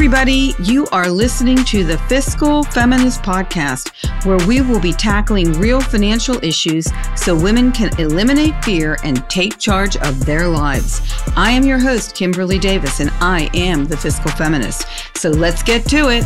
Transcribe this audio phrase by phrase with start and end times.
[0.00, 0.54] everybody.
[0.60, 3.92] You are listening to the Fiscal Feminist Podcast,
[4.24, 9.58] where we will be tackling real financial issues so women can eliminate fear and take
[9.58, 11.02] charge of their lives.
[11.36, 14.86] I am your host, Kimberly Davis, and I am the Fiscal Feminist.
[15.18, 16.24] So let's get to it.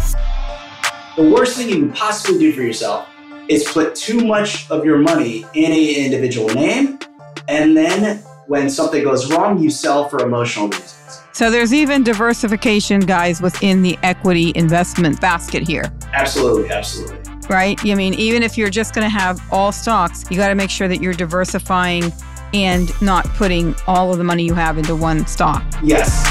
[1.16, 3.09] The worst thing you can possibly do for yourself
[3.48, 7.00] is put too much of your money in an individual name,
[7.48, 11.04] and then when something goes wrong, you sell for emotional reasons.
[11.34, 15.93] So there's even diversification, guys, within the equity investment basket here.
[16.12, 17.18] Absolutely, absolutely.
[17.48, 17.76] Right?
[17.84, 20.70] I mean, even if you're just going to have all stocks, you got to make
[20.70, 22.12] sure that you're diversifying
[22.54, 25.64] and not putting all of the money you have into one stock.
[25.82, 26.24] Yes.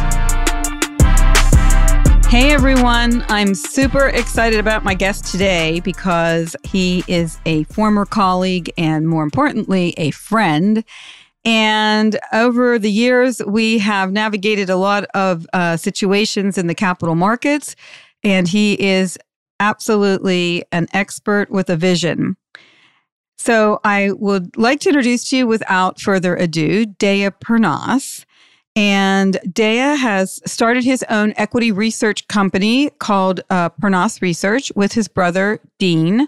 [2.29, 8.71] Hey everyone, I'm super excited about my guest today because he is a former colleague
[8.77, 10.85] and more importantly, a friend.
[11.45, 17.15] And over the years, we have navigated a lot of uh, situations in the capital
[17.15, 17.75] markets,
[18.23, 19.17] and he is
[19.59, 22.37] absolutely an expert with a vision.
[23.37, 28.23] So I would like to introduce to you without further ado, Deiya Pernas.
[28.75, 35.07] And Deiya has started his own equity research company called uh, Pernas Research with his
[35.07, 36.27] brother, Dean.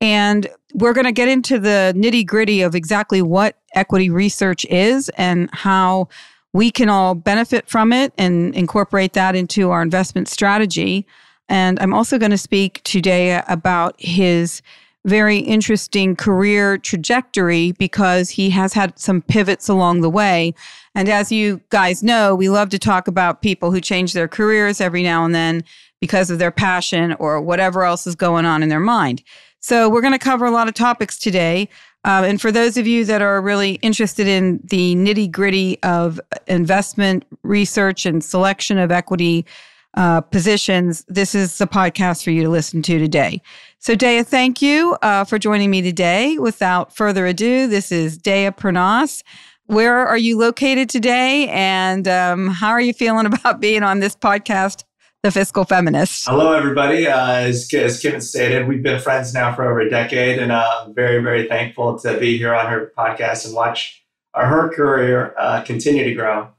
[0.00, 5.08] And we're going to get into the nitty gritty of exactly what equity research is
[5.16, 6.08] and how
[6.52, 11.06] we can all benefit from it and incorporate that into our investment strategy.
[11.48, 14.62] And I'm also going to speak today about his
[15.04, 20.54] very interesting career trajectory because he has had some pivots along the way.
[20.94, 24.80] And as you guys know, we love to talk about people who change their careers
[24.80, 25.62] every now and then
[26.00, 29.22] because of their passion or whatever else is going on in their mind.
[29.66, 31.70] So, we're going to cover a lot of topics today.
[32.04, 36.20] Um, and for those of you that are really interested in the nitty gritty of
[36.46, 39.46] investment research and selection of equity
[39.94, 43.40] uh, positions, this is the podcast for you to listen to today.
[43.78, 46.36] So, Deiya, thank you uh, for joining me today.
[46.36, 49.22] Without further ado, this is Deiya Pernas.
[49.64, 51.48] Where are you located today?
[51.48, 54.84] And um, how are you feeling about being on this podcast
[55.24, 56.26] the fiscal feminist.
[56.26, 57.06] Hello, everybody.
[57.06, 60.82] Uh, as, as Kim stated, we've been friends now for over a decade, and uh,
[60.82, 64.04] I'm very, very thankful to be here on her podcast and watch
[64.34, 66.50] her career uh, continue to grow.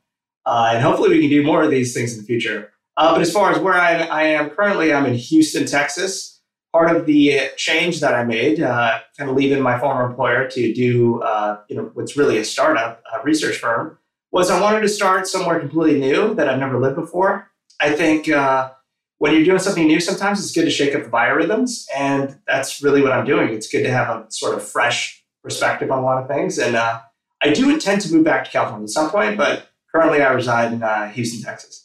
[0.47, 2.71] Uh, and hopefully, we can do more of these things in the future.
[2.97, 6.41] Uh, but as far as where I, I, am currently, I'm in Houston, Texas.
[6.73, 10.73] Part of the change that I made, uh, kind of leaving my former employer to
[10.73, 11.21] do,
[11.69, 13.99] you know, what's really a startup a research firm,
[14.31, 17.51] was I wanted to start somewhere completely new that I've never lived before.
[17.81, 18.71] I think uh,
[19.17, 22.81] when you're doing something new, sometimes it's good to shake up the biorhythms, and that's
[22.81, 23.53] really what I'm doing.
[23.53, 26.75] It's good to have a sort of fresh perspective on a lot of things, and
[26.75, 27.01] uh,
[27.41, 30.73] I do intend to move back to California at some point, but currently I reside
[30.73, 31.84] in uh, Houston, Texas.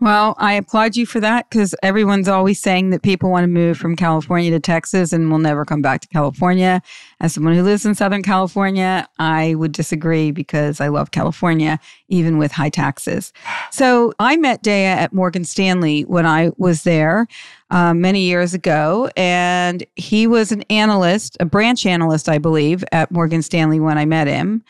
[0.00, 3.76] Well, I applaud you for that because everyone's always saying that people want to move
[3.76, 6.80] from California to Texas and will never come back to California.
[7.20, 11.78] As someone who lives in Southern California, I would disagree because I love California,
[12.08, 13.34] even with high taxes.
[13.70, 17.26] So I met Deiya at Morgan Stanley when I was there
[17.68, 23.10] uh, many years ago, and he was an analyst, a branch analyst, I believe, at
[23.10, 24.64] Morgan Stanley when I met him.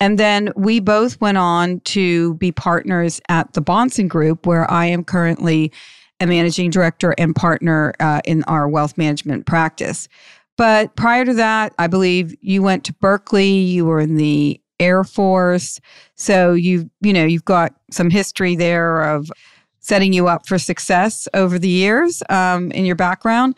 [0.00, 4.86] And then we both went on to be partners at the Bahnsen Group, where I
[4.86, 5.70] am currently
[6.20, 10.08] a managing director and partner uh, in our wealth management practice.
[10.56, 15.04] But prior to that, I believe you went to Berkeley, you were in the Air
[15.04, 15.80] Force.
[16.14, 19.30] So you you know, you've got some history there of
[19.80, 23.56] setting you up for success over the years um, in your background.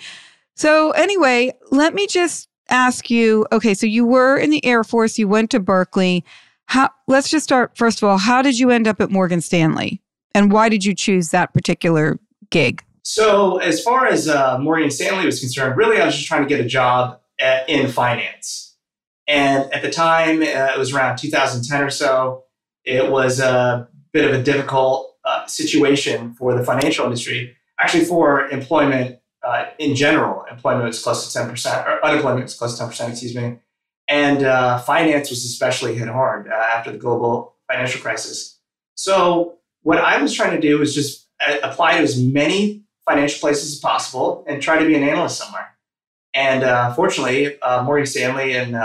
[0.54, 5.18] So anyway, let me just ask you okay, so you were in the Air Force,
[5.18, 6.24] you went to Berkeley.
[6.66, 10.00] How, let's just start first of all, how did you end up at Morgan Stanley?
[10.34, 12.18] And why did you choose that particular
[12.50, 12.82] gig?
[13.04, 16.48] So, as far as uh, Morgan Stanley was concerned, really I was just trying to
[16.48, 18.76] get a job at, in finance.
[19.26, 22.44] And at the time, uh, it was around 2010 or so,
[22.84, 28.48] it was a bit of a difficult uh, situation for the financial industry, actually for
[28.48, 33.10] employment uh, in general, employment was close to 10%, or unemployment was close to 10%,
[33.10, 33.58] excuse me.
[34.08, 38.58] And uh, finance was especially hit hard uh, after the global financial crisis.
[38.94, 43.40] So, what I was trying to do was just uh, apply to as many financial
[43.40, 45.76] places as possible and try to be an analyst somewhere.
[46.34, 48.76] And uh, fortunately, uh, Morgan Stanley and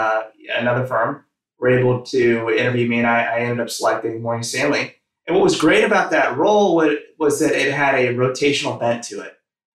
[0.56, 1.24] another firm
[1.60, 4.96] were able to interview me, and I, I ended up selecting Morgan Stanley.
[5.28, 9.04] And what was great about that role was, was that it had a rotational bent
[9.06, 9.37] to it.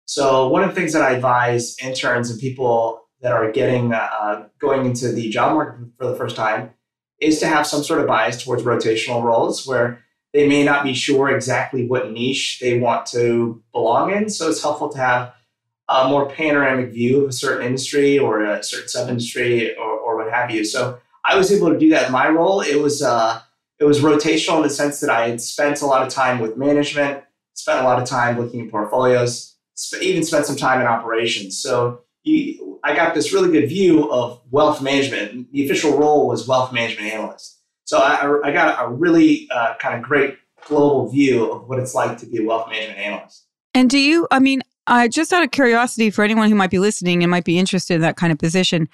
[0.09, 4.49] So one of the things that I advise interns and people that are getting uh,
[4.59, 6.71] going into the job market for the first time
[7.21, 10.03] is to have some sort of bias towards rotational roles where
[10.33, 14.31] they may not be sure exactly what niche they want to belong in.
[14.31, 15.35] So it's helpful to have
[15.91, 20.17] a more panoramic view of a certain industry or a certain sub industry or, or
[20.17, 20.65] what have you.
[20.65, 22.63] So I was able to do that in my role.
[22.63, 23.43] It was uh,
[23.79, 26.57] it was rotational in the sense that I had spent a lot of time with
[26.57, 29.58] management, spent a lot of time looking at portfolios,
[30.01, 31.61] even spent some time in operations.
[31.61, 35.53] So you, I got this really good view of wealth management.
[35.53, 37.61] The official role was wealth management analyst.
[37.85, 40.37] So I, I got a really uh, kind of great
[40.67, 43.47] global view of what it's like to be a wealth management analyst.
[43.75, 46.79] And do you, I mean, uh, just out of curiosity for anyone who might be
[46.79, 48.89] listening and might be interested in that kind of position,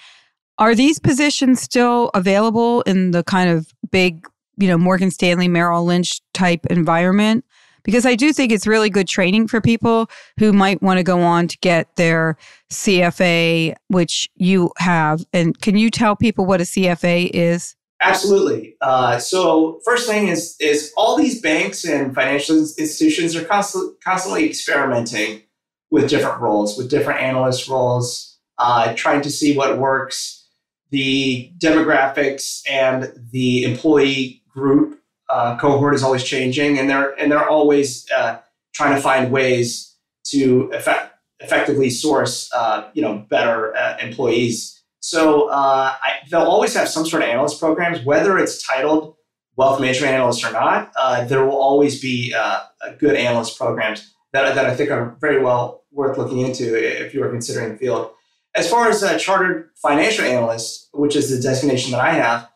[0.59, 4.27] are these positions still available in the kind of big,
[4.57, 7.45] you know, Morgan Stanley, Merrill Lynch type environment?
[7.85, 10.09] Because I do think it's really good training for people
[10.39, 12.37] who might want to go on to get their
[12.71, 15.25] CFA, which you have.
[15.33, 17.77] And can you tell people what a CFA is?
[18.01, 18.77] Absolutely.
[18.81, 24.47] Uh, so first thing is is all these banks and financial institutions are constantly constantly
[24.47, 25.43] experimenting
[25.91, 30.47] with different roles, with different analyst roles, uh, trying to see what works.
[30.91, 35.01] The demographics and the employee group
[35.35, 38.39] uh, cohort is always changing, and they're and they're always uh,
[38.73, 39.97] trying to find ways
[40.27, 46.75] to effect, effectively source uh, you know better uh, employees so uh, I, they'll always
[46.75, 49.17] have some sort of analyst programs, whether it's titled
[49.55, 50.93] wealth management analyst or not.
[50.97, 52.35] Uh, there will always be
[52.99, 57.23] good analyst programs that, that I think are very well worth looking into if you
[57.23, 58.13] are considering the field.
[58.55, 62.49] As far as chartered financial analyst, which is the designation that I have,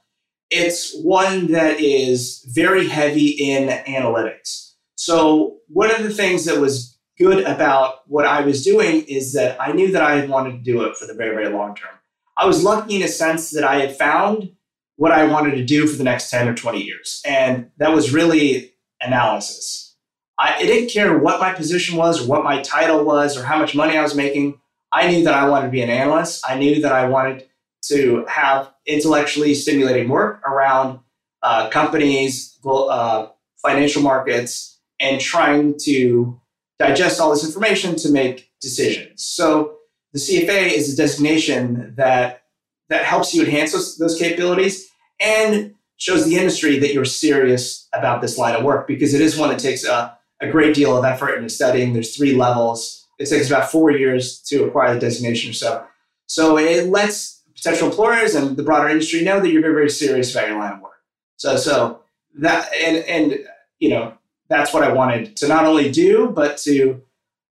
[0.50, 4.72] it's one that is very heavy in analytics.
[4.96, 9.60] So one of the things that was good about what I was doing is that
[9.60, 11.90] I knew that I wanted to do it for the very, very long term.
[12.36, 14.52] I was lucky in a sense that I had found
[14.96, 17.20] what I wanted to do for the next 10 or 20 years.
[17.26, 19.96] And that was really analysis.
[20.38, 23.74] I, didn't care what my position was or what my title was or how much
[23.74, 24.60] money I was making.
[24.92, 26.44] I knew that I wanted to be an analyst.
[26.48, 27.47] I knew that I wanted
[27.82, 31.00] to have intellectually stimulating work around
[31.42, 33.28] uh, companies, uh,
[33.62, 36.40] financial markets, and trying to
[36.78, 39.24] digest all this information to make decisions.
[39.24, 39.76] So
[40.12, 42.42] the CFA is a designation that
[42.88, 44.88] that helps you enhance those, those capabilities
[45.20, 49.36] and shows the industry that you're serious about this line of work because it is
[49.36, 51.92] one that takes a, a great deal of effort into studying.
[51.92, 53.06] There's three levels.
[53.18, 55.84] It takes about four years to acquire the designation or so.
[56.26, 60.32] So it lets potential employers and the broader industry know that you're very, very serious
[60.32, 61.02] about your line of work.
[61.36, 62.00] So so
[62.38, 63.38] that and and
[63.78, 64.14] you know
[64.48, 67.02] that's what I wanted to not only do but to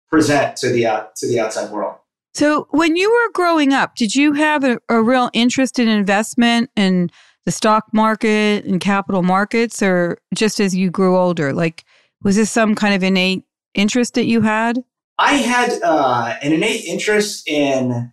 [0.09, 1.95] present to the uh, to the outside world.
[2.33, 6.69] So, when you were growing up, did you have a, a real interest in investment
[6.77, 7.09] in
[7.45, 11.51] the stock market and capital markets, or just as you grew older?
[11.51, 11.83] Like,
[12.24, 13.44] was this some kind of innate
[13.74, 14.81] interest that you had?
[15.18, 18.12] I had uh, an innate interest in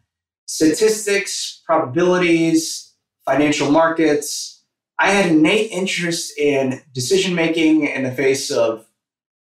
[0.49, 4.65] statistics, probabilities, financial markets.
[4.99, 8.87] I had innate interest in decision making in the face of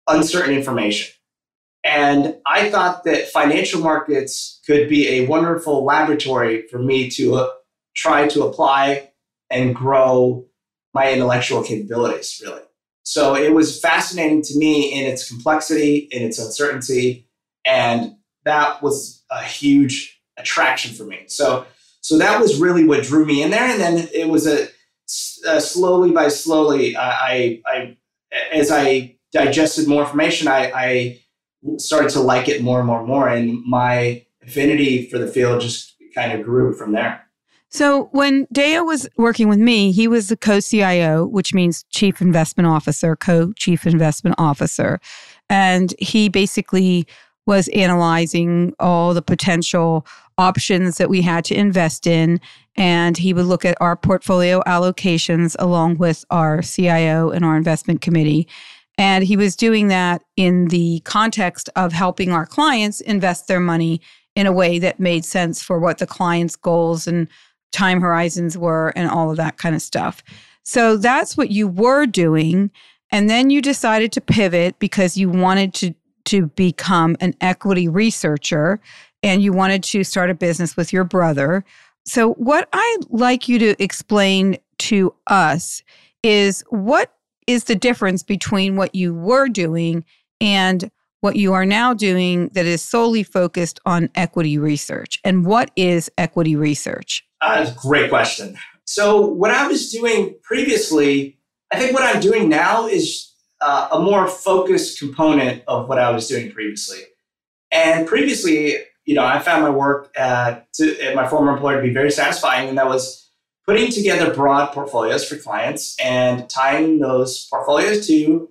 [0.07, 1.13] uncertain information.
[1.83, 7.51] And I thought that financial markets could be a wonderful laboratory for me to uh,
[7.97, 9.11] try to apply
[9.51, 10.47] and grow
[10.95, 12.63] my intellectual capabilities, really.
[13.03, 17.27] So it was fascinating to me in its complexity, in its uncertainty,
[17.65, 21.25] and that was a huge attraction for me.
[21.27, 21.67] So,
[22.01, 23.69] so that was really what drew me in there.
[23.69, 24.69] And then it was a,
[25.47, 27.97] a slowly by slowly, I, I,
[28.53, 31.21] as I digested more information, I, I
[31.79, 33.29] started to like it more and more and more.
[33.29, 37.23] And my affinity for the field just kind of grew from there.
[37.69, 42.67] So when Deo was working with me, he was the co-CIO, which means chief investment
[42.67, 45.01] officer, co-chief investment officer.
[45.49, 47.07] And he basically
[47.47, 50.07] was analyzing all the potential
[50.39, 52.41] options that we had to invest in.
[52.77, 58.01] And he would look at our portfolio allocations along with our CIO and our investment
[58.01, 58.49] committee.
[58.99, 64.01] And he was doing that in the context of helping our clients invest their money
[64.35, 67.29] in a way that made sense for what the client's goals and
[67.73, 70.23] time horizons were and all of that kind of stuff.
[70.63, 72.71] So that's what you were doing.
[73.11, 78.81] And then you decided to pivot because you wanted to, to become an equity researcher
[79.23, 81.65] and you wanted to start a business with your brother.
[82.05, 85.83] So, what I'd like you to explain to us
[86.23, 87.15] is what
[87.47, 90.05] is the difference between what you were doing
[90.41, 95.21] and what you are now doing that is solely focused on equity research?
[95.25, 97.25] And what is equity research?
[97.41, 98.57] Uh, great question.
[98.85, 101.39] So, what I was doing previously,
[101.73, 103.32] I think what I'm doing now is
[103.63, 107.01] uh, a more focused component of what I was doing previously.
[107.71, 111.83] And previously, you know, I found my work at, to, at my former employer to
[111.83, 113.31] be very satisfying, and that was
[113.65, 118.49] putting together broad portfolios for clients and tying those portfolios to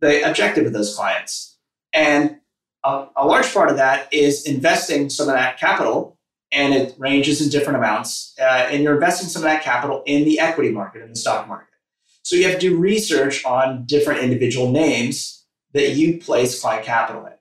[0.00, 1.58] the objective of those clients.
[1.92, 2.38] And
[2.84, 6.18] a, a large part of that is investing some of that capital,
[6.50, 8.34] and it ranges in different amounts.
[8.40, 11.46] Uh, and you're investing some of that capital in the equity market, in the stock
[11.46, 11.75] market.
[12.26, 17.24] So you have to do research on different individual names that you place client capital
[17.24, 17.34] in.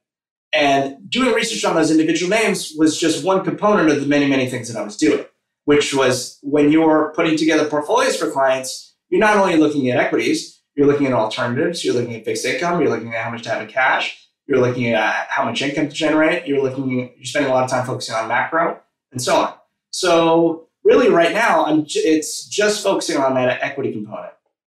[0.53, 4.47] And doing research on those individual names was just one component of the many, many
[4.47, 5.25] things that I was doing,
[5.63, 10.61] which was when you're putting together portfolios for clients, you're not only looking at equities,
[10.75, 13.49] you're looking at alternatives, you're looking at fixed income, you're looking at how much to
[13.49, 17.49] have in cash, you're looking at how much income to generate, you're looking, you're spending
[17.49, 18.79] a lot of time focusing on macro
[19.11, 19.53] and so on.
[19.89, 24.34] So really right now, I'm, it's just focusing on that equity component.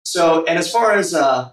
[0.08, 1.52] So, and as far as uh,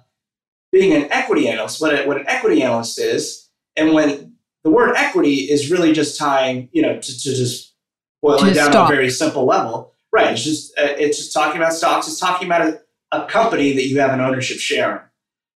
[0.70, 4.94] being an equity analyst, what, a, what an equity analyst is, and when the word
[4.94, 7.74] equity is really just tying, you know, to, to just
[8.22, 8.88] boil to it down stock.
[8.88, 10.30] to a very simple level, right?
[10.30, 12.06] It's just uh, it's just talking about stocks.
[12.06, 12.80] It's talking about a,
[13.10, 15.00] a company that you have an ownership share in.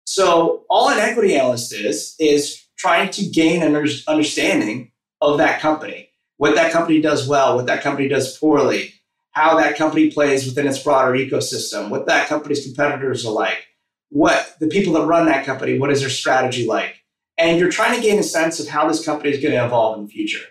[0.05, 3.77] So all an equity analyst is is trying to gain an
[4.09, 4.91] understanding
[5.21, 8.95] of that company, what that company does well, what that company does poorly,
[9.39, 13.69] how that company plays within its broader ecosystem, what that company's competitors are like,
[14.09, 17.05] what the people that run that company, what is their strategy like,
[17.39, 19.97] and you're trying to gain a sense of how this company is going to evolve
[19.97, 20.45] in the future.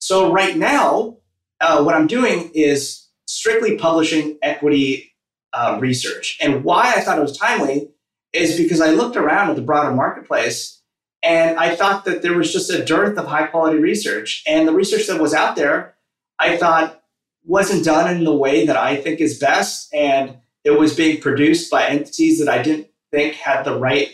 [0.00, 1.18] So right now,
[1.60, 5.14] uh, what I'm doing is strictly publishing equity
[5.52, 6.36] uh, research.
[6.42, 7.90] And why I thought it was timely
[8.32, 10.82] is because I looked around at the broader marketplace
[11.22, 14.42] and I thought that there was just a dearth of high quality research.
[14.48, 15.94] And the research that was out there,
[16.40, 17.01] I thought
[17.44, 19.92] wasn't done in the way that I think is best.
[19.94, 24.10] And it was being produced by entities that I didn't think had the right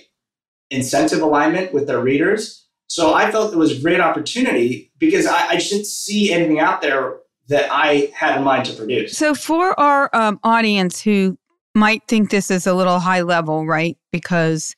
[0.70, 2.66] incentive alignment with their readers.
[2.88, 6.58] So I felt it was a great opportunity because I, I just didn't see anything
[6.58, 7.18] out there
[7.48, 9.16] that I had in mind to produce.
[9.16, 11.38] So for our um, audience who
[11.74, 13.96] might think this is a little high level, right?
[14.10, 14.74] Because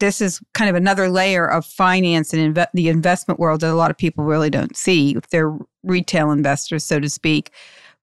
[0.00, 3.90] this is kind of another layer of finance and the investment world that a lot
[3.90, 7.50] of people really don't see if they're retail investors, so to speak.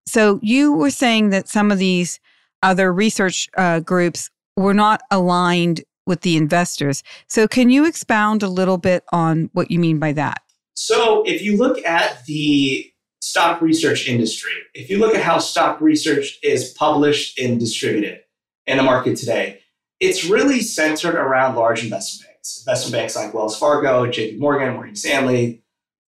[0.08, 2.20] So you were saying that some of these
[2.64, 7.04] other research uh, groups were not aligned with the investors.
[7.28, 10.42] So, can you expound a little bit on what you mean by that?
[10.74, 12.90] So, if you look at the
[13.22, 18.22] stock research industry, if you look at how stock research is published and distributed
[18.66, 19.60] in the market today,
[20.00, 22.64] it's really centered around large investment banks.
[22.66, 25.64] Investment banks like Wells Fargo, JP Morgan, Morgan Stanley.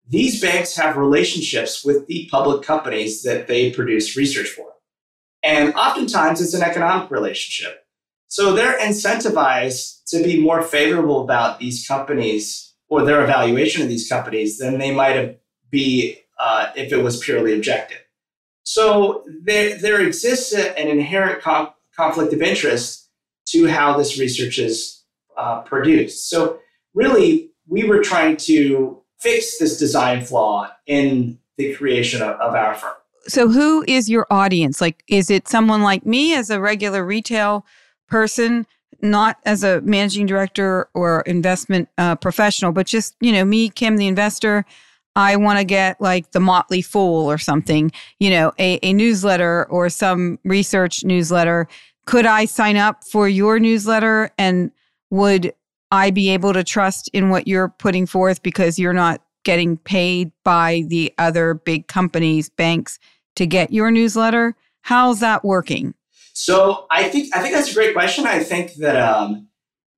[0.09, 4.73] These banks have relationships with the public companies that they produce research for.
[5.43, 7.85] And oftentimes it's an economic relationship.
[8.29, 14.09] So they're incentivized to be more favorable about these companies or their evaluation of these
[14.09, 17.99] companies than they might be uh, if it was purely objective.
[18.63, 23.09] So there, there exists an inherent conflict of interest
[23.49, 25.05] to how this research is
[25.37, 26.29] uh, produced.
[26.29, 26.59] So
[26.95, 32.75] really, we were trying to fix this design flaw in the creation of, of our
[32.75, 32.95] firm.
[33.27, 34.81] So who is your audience?
[34.81, 37.67] Like, is it someone like me as a regular retail
[38.09, 38.67] person,
[39.03, 43.97] not as a managing director or investment uh, professional, but just, you know, me, Kim,
[43.97, 44.65] the investor.
[45.15, 49.67] I want to get like the Motley Fool or something, you know, a, a newsletter
[49.69, 51.67] or some research newsletter.
[52.07, 54.71] Could I sign up for your newsletter and
[55.11, 55.53] would
[55.91, 60.31] I be able to trust in what you're putting forth because you're not getting paid
[60.45, 62.99] by the other big companies, banks
[63.37, 64.55] to get your newsletter?
[64.83, 65.95] How's that working?
[66.35, 68.27] So I think I think that's a great question.
[68.27, 69.49] I think that um,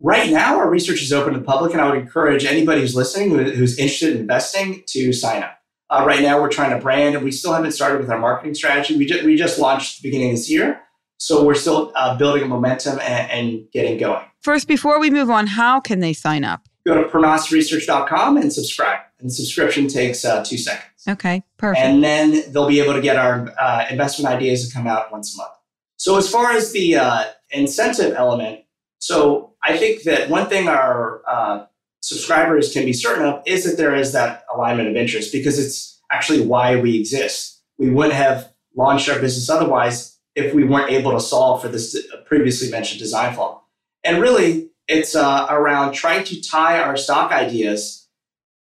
[0.01, 2.95] right now our research is open to the public, and I would encourage anybody who's
[2.95, 5.59] listening who's interested in investing to sign up.
[5.91, 8.55] Uh, right now, we're trying to brand, and we still haven't started with our marketing
[8.55, 8.97] strategy.
[8.97, 10.81] We just we just launched the beginning of this year,
[11.21, 14.25] so we're still uh, building momentum and, and getting going.
[14.41, 16.67] First, before we move on, how can they sign up?
[16.87, 19.01] Go to pernasresearch.com and subscribe.
[19.21, 20.87] And subscription takes uh, two seconds.
[21.07, 21.85] Okay, perfect.
[21.85, 25.35] And then they'll be able to get our uh, investment ideas to come out once
[25.35, 25.53] a month.
[25.99, 28.63] So as far as the uh, incentive element,
[28.99, 31.67] so I think that one thing our uh,
[32.01, 36.01] subscribers can be certain of is that there is that alignment of interest because it's
[36.11, 37.61] actually why we exist.
[37.77, 41.97] We wouldn't have launched our business otherwise if we weren't able to solve for this
[42.27, 43.63] previously mentioned design flaw.
[44.05, 48.09] And really, it's uh, around trying to tie our stock ideas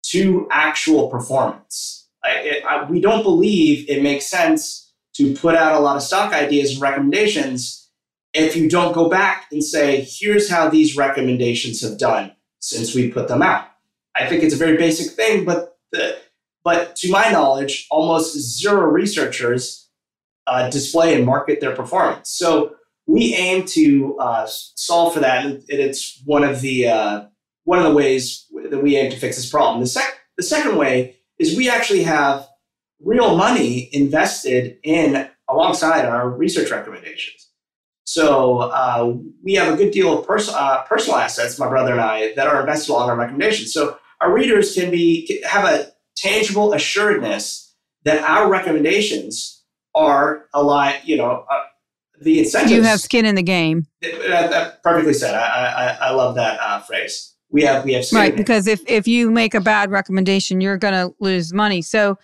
[0.07, 2.07] to actual performance.
[2.23, 6.03] I, it, I, we don't believe it makes sense to put out a lot of
[6.03, 7.89] stock ideas and recommendations
[8.33, 13.11] if you don't go back and say, here's how these recommendations have done since we
[13.11, 13.67] put them out.
[14.15, 16.17] I think it's a very basic thing, but the,
[16.63, 19.82] but to my knowledge, almost zero researchers
[20.47, 22.29] uh, display and market their performance.
[22.31, 27.25] So we aim to uh, solve for that, and it's one of the uh,
[27.65, 29.81] one of the ways that we aim to fix this problem.
[29.81, 32.47] The, sec- the second way is we actually have
[33.01, 37.49] real money invested in alongside our research recommendations.
[38.05, 42.01] So uh, we have a good deal of pers- uh, personal assets, my brother and
[42.01, 43.73] I, that are invested along our recommendations.
[43.73, 47.73] So our readers can be have a tangible assuredness
[48.03, 49.62] that our recommendations
[49.95, 51.01] are aligned.
[51.05, 51.63] You know, uh,
[52.21, 52.71] the incentives.
[52.71, 53.87] You have skin in the game.
[54.01, 55.35] That perfectly said.
[55.35, 57.35] I I, I love that uh, phrase.
[57.49, 60.77] We have we have skin right because if if you make a bad recommendation, you're
[60.77, 61.81] going to lose money.
[61.81, 62.17] So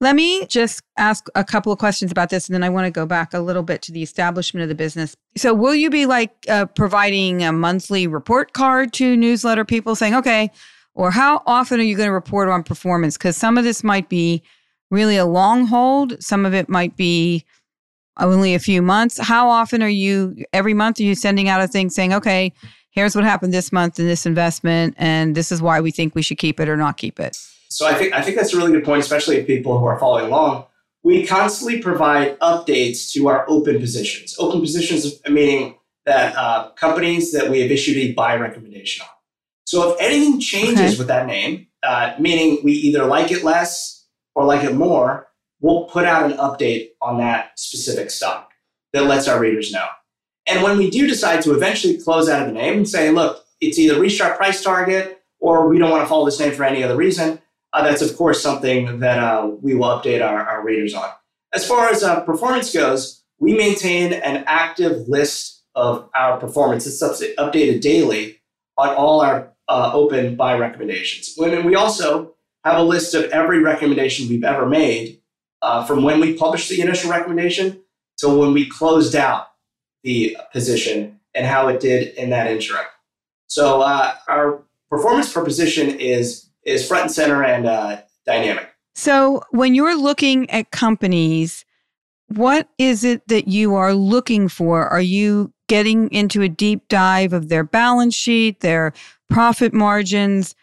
[0.00, 2.90] let me just ask a couple of questions about this, and then I want to
[2.90, 5.16] go back a little bit to the establishment of the business.
[5.36, 10.14] So, will you be like uh, providing a monthly report card to newsletter people saying,
[10.16, 10.50] okay,
[10.94, 13.16] or how often are you going to report on performance?
[13.16, 14.42] Because some of this might be
[14.90, 17.44] really a long hold, some of it might be
[18.18, 19.18] only a few months.
[19.18, 22.52] How often are you, every month, are you sending out a thing saying, okay,
[22.90, 26.22] here's what happened this month in this investment, and this is why we think we
[26.22, 27.36] should keep it or not keep it?
[27.68, 29.98] So I think I think that's a really good point, especially if people who are
[29.98, 30.66] following along.
[31.02, 34.36] We constantly provide updates to our open positions.
[34.38, 35.76] Open positions meaning
[36.06, 39.08] that uh, companies that we have issued a buy recommendation on.
[39.66, 40.98] So if anything changes okay.
[40.98, 44.03] with that name, uh, meaning we either like it less
[44.34, 45.28] or like it more,
[45.60, 48.50] we'll put out an update on that specific stock
[48.92, 49.86] that lets our readers know.
[50.46, 53.44] And when we do decide to eventually close out of the name and say, look,
[53.60, 56.64] it's either reached our price target or we don't want to follow this name for
[56.64, 57.40] any other reason,
[57.72, 61.08] uh, that's of course something that uh, we will update our, our, readers on.
[61.52, 66.86] As far as uh, performance goes, we maintain an active list of our performance.
[66.86, 68.40] It's updated daily
[68.78, 71.36] on all our uh, open buy recommendations.
[71.38, 72.33] And we also
[72.64, 75.20] have a list of every recommendation we've ever made
[75.62, 77.80] uh, from when we published the initial recommendation
[78.18, 79.48] to when we closed out
[80.02, 82.84] the position and how it did in that interim.
[83.48, 88.70] So uh, our performance per position is is front and center and uh, dynamic.
[88.94, 91.64] So when you're looking at companies,
[92.28, 94.86] what is it that you are looking for?
[94.88, 98.92] Are you getting into a deep dive of their balance sheet, their
[99.28, 100.54] profit margins?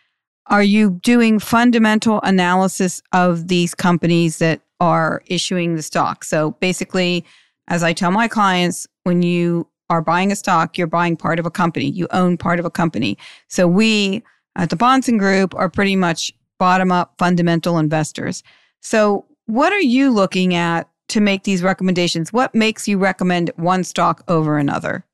[0.52, 6.26] Are you doing fundamental analysis of these companies that are issuing the stock?
[6.26, 7.24] So basically,
[7.70, 11.46] as I tell my clients, when you are buying a stock, you're buying part of
[11.46, 13.18] a company, you own part of a company.
[13.48, 14.24] So we
[14.58, 18.44] at the Bahnsen Group are pretty much bottom up fundamental investors.
[18.82, 22.34] So, what are you looking at to make these recommendations?
[22.34, 25.06] What makes you recommend one stock over another?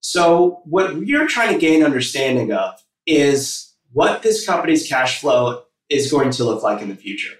[0.00, 3.65] So, what we're trying to gain understanding of is
[3.96, 7.32] what this company's cash flow is going to look like in the future.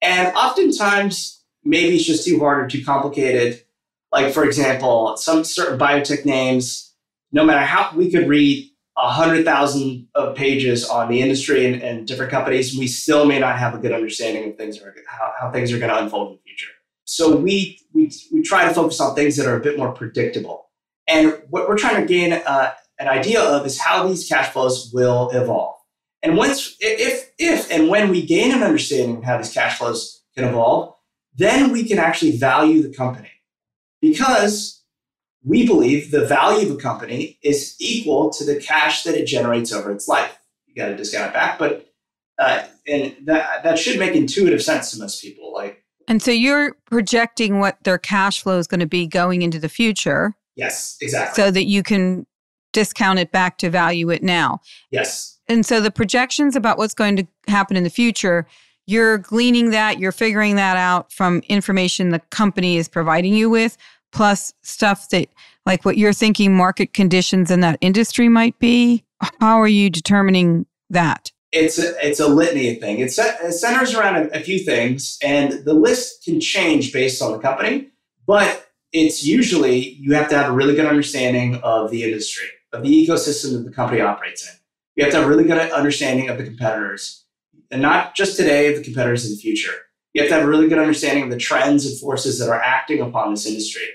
[0.00, 3.62] And oftentimes, maybe it's just too hard or too complicated.
[4.10, 6.94] Like, for example, some certain biotech names,
[7.32, 11.82] no matter how we could read a hundred thousand of pages on the industry and,
[11.82, 15.34] and, different companies, we still may not have a good understanding of things or how,
[15.38, 16.72] how things are going to unfold in the future.
[17.04, 20.70] So we, we we try to focus on things that are a bit more predictable.
[21.06, 24.90] And what we're trying to gain uh, an idea of is how these cash flows
[24.92, 25.76] will evolve.
[26.22, 30.22] And once, if if and when we gain an understanding of how these cash flows
[30.34, 30.94] can evolve,
[31.34, 33.30] then we can actually value the company
[34.00, 34.82] because
[35.44, 39.72] we believe the value of a company is equal to the cash that it generates
[39.72, 40.38] over its life.
[40.66, 41.92] You got to discount it back, but
[42.38, 45.52] uh, and that that should make intuitive sense to most people.
[45.52, 49.58] Like, and so you're projecting what their cash flow is going to be going into
[49.58, 50.34] the future.
[50.56, 51.42] Yes, exactly.
[51.42, 52.26] So that you can
[52.74, 54.60] discount it back to value it now.
[54.90, 55.38] Yes.
[55.48, 58.46] And so the projections about what's going to happen in the future,
[58.86, 63.78] you're gleaning that, you're figuring that out from information the company is providing you with,
[64.14, 65.28] plus stuff that
[65.66, 69.04] like what you're thinking market conditions in that industry might be
[69.40, 74.16] how are you determining that it's a, it's a litany of things it centers around
[74.16, 77.88] a, a few things and the list can change based on the company
[78.26, 82.82] but it's usually you have to have a really good understanding of the industry of
[82.82, 84.54] the ecosystem that the company operates in
[84.96, 87.24] you have to have really good understanding of the competitors
[87.70, 89.74] and not just today the competitors in the future
[90.12, 92.60] you have to have a really good understanding of the trends and forces that are
[92.60, 93.88] acting upon this industry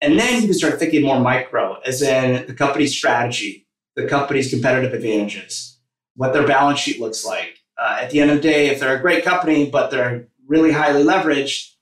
[0.00, 4.48] and then you can start thinking more micro, as in the company's strategy, the company's
[4.48, 5.78] competitive advantages,
[6.16, 7.58] what their balance sheet looks like.
[7.76, 10.72] Uh, at the end of the day, if they're a great company, but they're really
[10.72, 11.74] highly leveraged,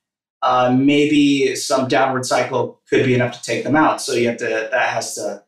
[0.42, 4.00] uh, maybe some downward cycle could be enough to take them out.
[4.00, 5.42] So you have to that has to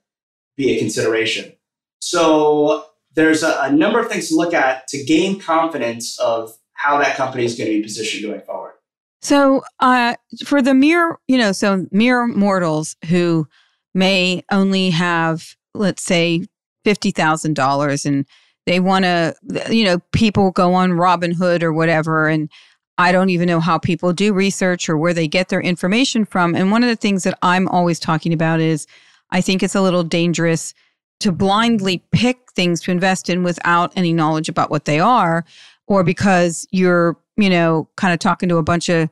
[0.61, 1.53] be a consideration.
[2.01, 6.99] So there's a, a number of things to look at to gain confidence of how
[6.99, 8.75] that company is going to be positioned going forward.
[9.23, 10.15] So, uh,
[10.47, 13.47] for the mere, you know, so mere mortals who
[13.95, 16.47] may only have, let's say,
[16.85, 18.25] fifty thousand dollars, and
[18.65, 19.35] they want to,
[19.69, 22.49] you know, people go on Robinhood or whatever, and
[22.97, 26.55] I don't even know how people do research or where they get their information from.
[26.55, 28.87] And one of the things that I'm always talking about is
[29.33, 30.75] I think it's a little dangerous
[31.21, 35.45] to blindly pick things to invest in without any knowledge about what they are,
[35.87, 39.11] or because you're, you know, kind of talking to a bunch of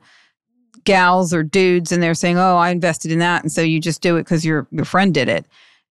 [0.85, 4.01] gals or dudes and they're saying, "Oh, I invested in that," and so you just
[4.01, 5.45] do it because your your friend did it.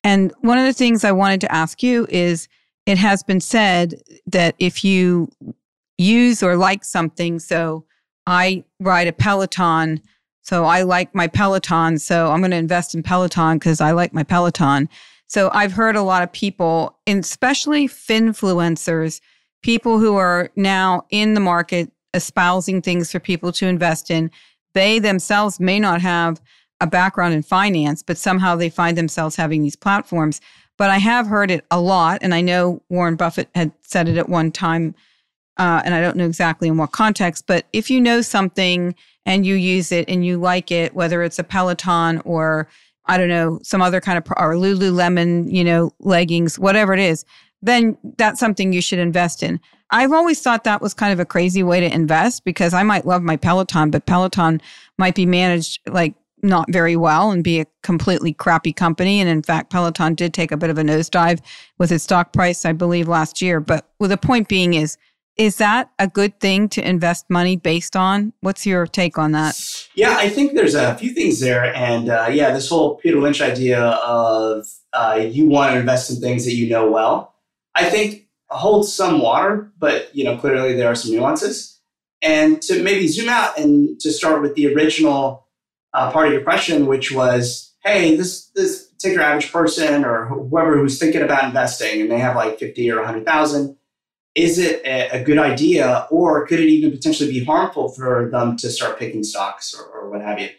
[0.04, 2.48] And one of the things I wanted to ask you is,
[2.86, 5.30] it has been said that if you
[5.98, 7.38] use or like something.
[7.38, 7.84] So
[8.26, 10.00] I ride a Peloton.
[10.46, 11.98] So I like my Peloton.
[11.98, 14.88] So I'm going to invest in Peloton because I like my Peloton.
[15.26, 19.20] So I've heard a lot of people, especially finfluencers,
[19.64, 24.30] people who are now in the market espousing things for people to invest in.
[24.72, 26.40] They themselves may not have
[26.80, 30.40] a background in finance, but somehow they find themselves having these platforms.
[30.78, 32.20] But I have heard it a lot.
[32.22, 34.94] And I know Warren Buffett had said it at one time
[35.59, 38.94] uh, and I don't know exactly in what context, but if you know something
[39.26, 42.68] and you use it and you like it, whether it's a Peloton or
[43.04, 47.24] I don't know some other kind of or Lululemon, you know, leggings, whatever it is,
[47.60, 49.60] then that's something you should invest in.
[49.90, 53.06] I've always thought that was kind of a crazy way to invest because I might
[53.06, 54.60] love my Peloton, but Peloton
[54.98, 59.20] might be managed like not very well and be a completely crappy company.
[59.20, 61.40] And in fact, Peloton did take a bit of a nosedive
[61.78, 63.60] with its stock price, I believe, last year.
[63.60, 64.98] But well, the point being is
[65.37, 68.33] is that a good thing to invest money based on?
[68.40, 69.55] What's your take on that?
[69.94, 71.75] Yeah, I think there's a few things there.
[71.75, 76.16] And uh, yeah, this whole Peter Lynch idea of uh, you want to invest in
[76.16, 77.35] things that you know well,
[77.75, 81.81] I think holds some water, but you know, clearly there are some nuances.
[82.22, 85.46] And to maybe zoom out and to start with the original
[85.92, 90.79] uh, part of your question, which was, hey, this this particular average person or whoever
[90.79, 93.77] who's thinking about investing and they have like 50 or 100,000
[94.37, 98.68] is it a, good idea or could it even potentially be harmful for them to
[98.70, 100.51] start picking stocks or, or what have you?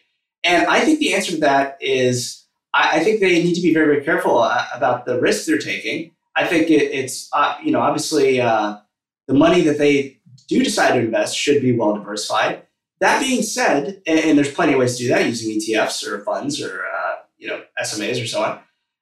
[0.44, 3.74] And I think the answer to that is I, I think they need to be
[3.74, 6.12] very, very careful uh, about the risks they're taking.
[6.36, 8.78] I think it, it's, uh, you know, obviously uh,
[9.28, 12.64] the money that they do decide to invest should be well diversified.
[13.00, 16.24] That being said, and, and there's plenty of ways to do that using ETFs or
[16.24, 18.60] funds or, uh, you know, SMAs or so on.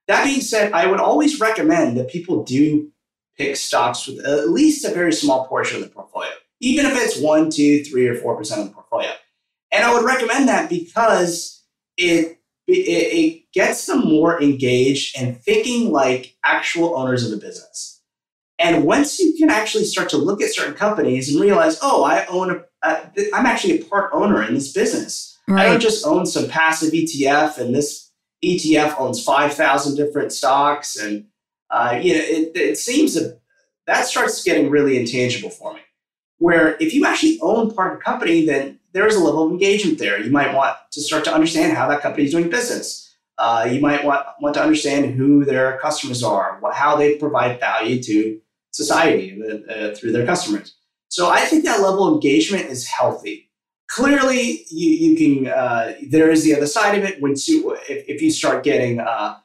[0.08, 2.92] That being said, I would always recommend that people do
[3.38, 7.20] pick stocks with at least a very small portion of the portfolio, even if it's
[7.20, 9.12] one, two, three, or four percent of the portfolio.
[9.72, 11.64] And I would recommend that because
[11.98, 18.02] it, it, it gets them more engaged and thinking like actual owners of the business.
[18.58, 22.26] And once you can actually start to look at certain companies and realize, oh, I
[22.28, 25.38] own a, I'm actually a part owner in this business.
[25.48, 25.66] Right.
[25.66, 28.12] I don't just own some passive ETF, and this
[28.44, 31.26] ETF owns five thousand different stocks, and
[31.76, 33.40] uh, you know, it, it seems that
[33.86, 35.82] that starts getting really intangible for me.
[36.38, 40.00] Where if you actually own part of a company, then there's a level of engagement
[40.00, 40.18] there.
[40.20, 42.88] You might want to start to understand how that company is doing business.
[43.38, 47.60] Uh, you might want, want to understand who their customers are, what, how they provide
[47.60, 48.40] value to
[48.72, 50.76] society uh, uh, through their customers.
[51.10, 53.52] So I think that level of engagement is healthy.
[53.90, 55.48] Clearly, you, you can.
[55.48, 57.22] Uh, there is the other side of it.
[57.22, 59.36] Once you, if, if you start getting uh,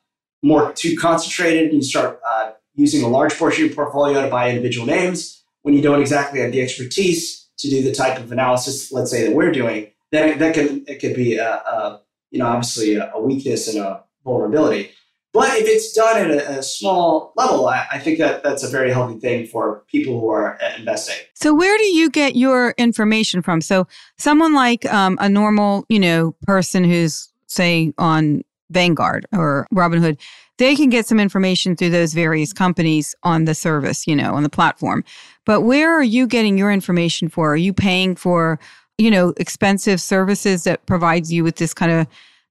[0.43, 4.31] more too concentrated and you start uh, using a large portion of your portfolio to
[4.31, 8.33] buy individual names when you don't exactly have the expertise to do the type of
[8.33, 12.01] analysis, let's say that we're doing, then that can it could be a, a
[12.31, 14.91] you know obviously a, a, weakness and a vulnerability.
[15.33, 18.69] But if it's done at a, a small level, I, I, think that that's a
[18.69, 21.15] very healthy thing for people who are investing.
[21.35, 23.61] So, where do you get your information from?
[23.61, 23.87] So,
[24.19, 30.19] someone like um, a normal, you know, person who's say on Vanguard or Robinhood,
[30.59, 34.43] they can get some information through those various companies on the service, you know, on
[34.43, 35.05] the platform.
[35.47, 37.53] But where are you getting your information for?
[37.53, 38.59] Are you paying for,
[38.99, 42.07] you know, expensive services that provides you with this kind of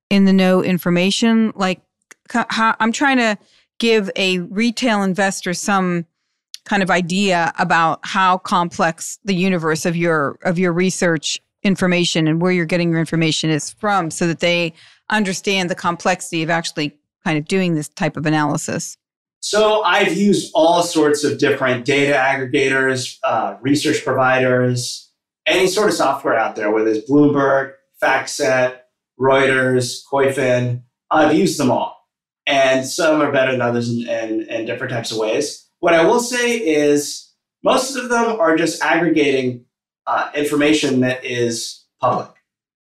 [0.10, 1.54] in the know information?
[1.56, 1.82] Like,
[2.30, 3.38] how, I'm trying to
[3.80, 6.06] give a retail investor some
[6.66, 12.42] kind of idea about how complex the universe of your of your research information and
[12.42, 14.74] where you're getting your information is from so that they
[15.10, 18.98] understand the complexity of actually kind of doing this type of analysis?
[19.42, 25.12] So I've used all sorts of different data aggregators, uh, research providers,
[25.46, 28.80] any sort of software out there, whether it's Bloomberg, FactSet,
[29.20, 30.84] Reuters, Koyfin.
[31.10, 31.98] I've used them all.
[32.46, 35.68] And some are better than others in, in, in different types of ways.
[35.80, 37.32] What I will say is
[37.64, 39.66] most of them are just aggregating
[40.08, 42.32] uh, information that is public.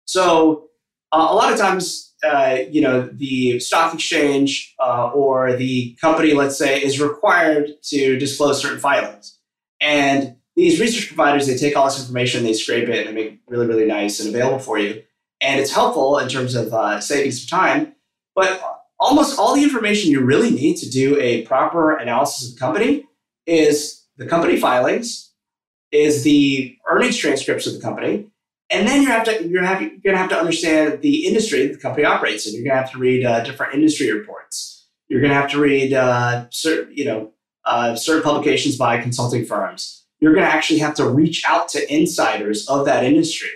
[0.05, 0.69] So
[1.11, 6.33] uh, a lot of times, uh, you know, the stock exchange uh, or the company,
[6.33, 9.37] let's say, is required to disclose certain filings.
[9.79, 13.33] And these research providers, they take all this information, they scrape it, and they make
[13.33, 15.01] it really, really nice and available for you.
[15.39, 17.95] And it's helpful in terms of uh, saving some time.
[18.35, 18.61] But
[18.99, 23.05] almost all the information you really need to do a proper analysis of the company
[23.45, 25.31] is the company filings,
[25.91, 28.27] is the earnings transcripts of the company,
[28.69, 31.67] and then you have to you're, have, you're going to have to understand the industry
[31.67, 32.53] the company operates in.
[32.53, 34.87] You're going to have to read uh, different industry reports.
[35.07, 37.31] You're going to have to read uh, certain you know
[37.65, 40.05] uh, certain publications by consulting firms.
[40.19, 43.49] You're going to actually have to reach out to insiders of that industry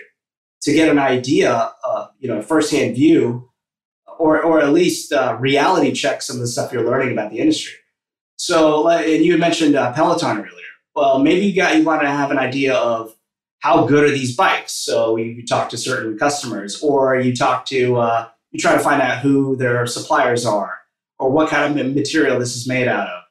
[0.62, 3.50] to get an idea, uh, you know, a firsthand view,
[4.18, 7.38] or or at least uh, reality check some of the stuff you're learning about the
[7.38, 7.74] industry.
[8.36, 10.50] So, and you mentioned uh, Peloton earlier.
[10.94, 13.14] Well, maybe you got you want to have an idea of
[13.64, 14.72] how good are these bikes?
[14.72, 18.78] So you, you talk to certain customers, or you talk to uh, you try to
[18.78, 20.80] find out who their suppliers are,
[21.18, 23.22] or what kind of material this is made out of,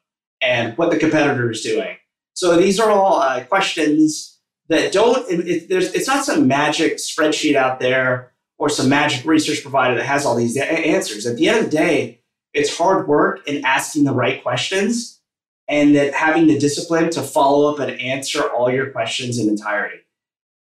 [0.42, 1.96] and what the competitor is doing.
[2.32, 5.24] So these are all uh, questions that don't.
[5.30, 9.94] It, it, there's it's not some magic spreadsheet out there or some magic research provider
[9.94, 11.26] that has all these answers.
[11.26, 15.20] At the end of the day, it's hard work in asking the right questions
[15.68, 20.03] and that having the discipline to follow up and answer all your questions in entirety.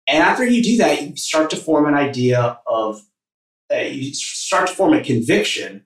[0.08, 3.02] And after you do that, you start to form an idea of,
[3.72, 5.84] uh, you start to form a conviction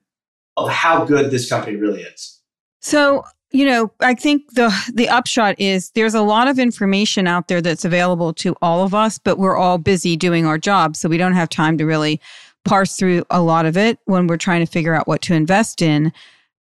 [0.55, 2.39] of how good this company really is.
[2.81, 7.49] So, you know, I think the the upshot is there's a lot of information out
[7.49, 11.07] there that's available to all of us, but we're all busy doing our jobs, so
[11.07, 12.19] we don't have time to really
[12.65, 15.81] parse through a lot of it when we're trying to figure out what to invest
[15.81, 16.11] in.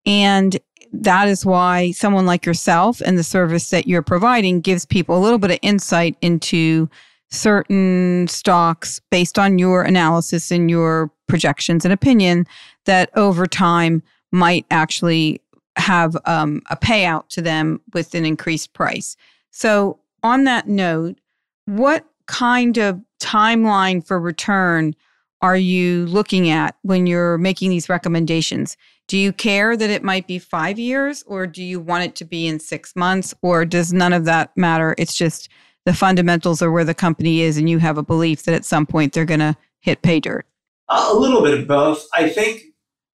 [0.05, 0.57] And
[0.91, 5.23] that is why someone like yourself and the service that you're providing gives people a
[5.23, 6.89] little bit of insight into
[7.31, 12.45] certain stocks based on your analysis and your projections and opinion
[12.85, 15.41] that over time might actually
[15.77, 19.15] have um, a payout to them with an increased price.
[19.49, 21.17] So, on that note,
[21.65, 24.93] what kind of timeline for return
[25.41, 28.77] are you looking at when you're making these recommendations?
[29.07, 32.25] Do you care that it might be five years, or do you want it to
[32.25, 34.93] be in six months, or does none of that matter?
[34.97, 35.49] It's just
[35.85, 38.85] the fundamentals are where the company is and you have a belief that at some
[38.85, 40.45] point they're going to hit pay dirt?
[40.89, 42.05] A little bit of both.
[42.13, 42.63] I think,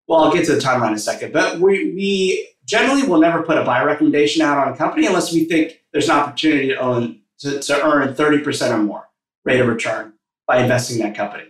[0.08, 3.44] well, I'll get to the timeline in a second, but we, we generally will never
[3.44, 6.78] put a buy recommendation out on a company unless we think there's an opportunity to
[6.78, 9.10] own to, to earn 30% or more
[9.46, 10.14] rate of return
[10.48, 11.44] by investing in that company.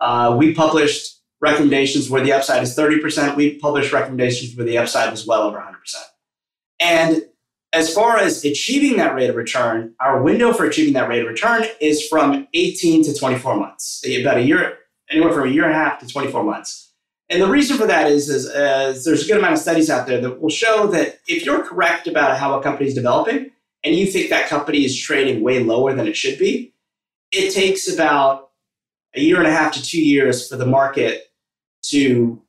[0.00, 3.36] Uh, we published recommendations where the upside is 30%.
[3.36, 5.94] We published recommendations where the upside was well over 100%.
[6.80, 7.22] And
[7.72, 11.28] as far as achieving that rate of return, our window for achieving that rate of
[11.28, 14.78] return is from 18 to 24 months, about a year,
[15.10, 16.92] anywhere from a year and a half to 24 months.
[17.30, 18.44] And the reason for that is, is,
[19.04, 22.06] there's a good amount of studies out there that will show that if you're correct
[22.06, 23.50] about how a company is developing
[23.82, 26.74] and you think that company is trading way lower than it should be,
[27.30, 28.50] it takes about
[29.14, 31.32] a year and a half to two years for the market
[31.84, 32.42] to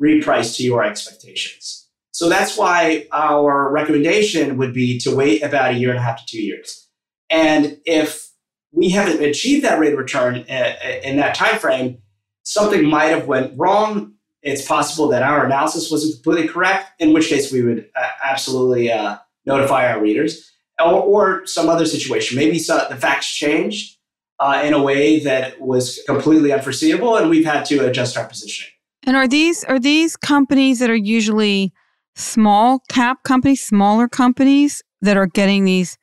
[0.00, 1.77] reprice to your expectations.
[2.18, 6.18] So that's why our recommendation would be to wait about a year and a half
[6.18, 6.88] to two years.
[7.30, 8.28] And if
[8.72, 11.98] we haven't achieved that rate of return in that time frame,
[12.42, 14.14] something might have went wrong.
[14.42, 18.90] It's possible that our analysis wasn't completely correct, in which case we would uh, absolutely
[18.90, 20.50] uh, notify our readers,
[20.80, 22.36] or, or, some other situation.
[22.36, 23.96] Maybe so, the facts changed
[24.40, 28.72] uh, in a way that was completely unforeseeable, and we've had to adjust our positioning.
[29.04, 31.72] And are these are these companies that are usually
[32.18, 35.96] small cap companies, smaller companies that are getting these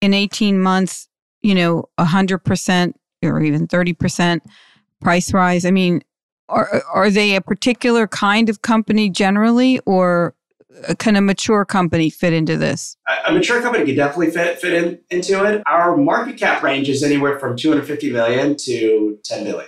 [0.00, 1.08] in 18 months,
[1.42, 4.40] you know, 100% or even 30%
[5.00, 5.64] price rise?
[5.64, 6.02] I mean,
[6.48, 10.36] are, are they a particular kind of company generally, or
[10.88, 12.96] uh, can a mature company fit into this?
[13.26, 15.62] A mature company could definitely fit fit in, into it.
[15.66, 19.66] Our market cap range is anywhere from 250 million to 10 billion.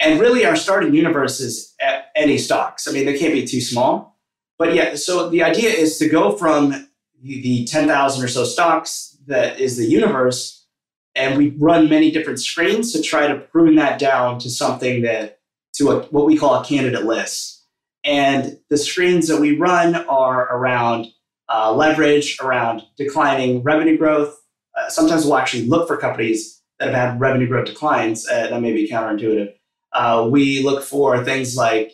[0.00, 1.76] And really, our starting universe is
[2.16, 2.88] any stocks.
[2.88, 4.18] I mean, they can't be too small.
[4.60, 6.86] But yeah, so the idea is to go from
[7.22, 10.66] the 10,000 or so stocks that is the universe,
[11.14, 15.38] and we run many different screens to try to prune that down to something that,
[15.76, 17.64] to a, what we call a candidate list.
[18.04, 21.06] And the screens that we run are around
[21.48, 24.38] uh, leverage, around declining revenue growth.
[24.78, 28.28] Uh, sometimes we'll actually look for companies that have had revenue growth declines.
[28.28, 29.54] Uh, that may be counterintuitive.
[29.94, 31.92] Uh, we look for things like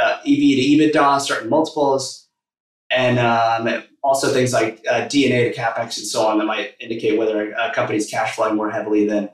[0.00, 2.28] uh, EV to EBITDA, certain multiples,
[2.90, 7.18] and um, also things like uh, D&A to capex and so on that might indicate
[7.18, 9.30] whether a company's cash flowing more heavily than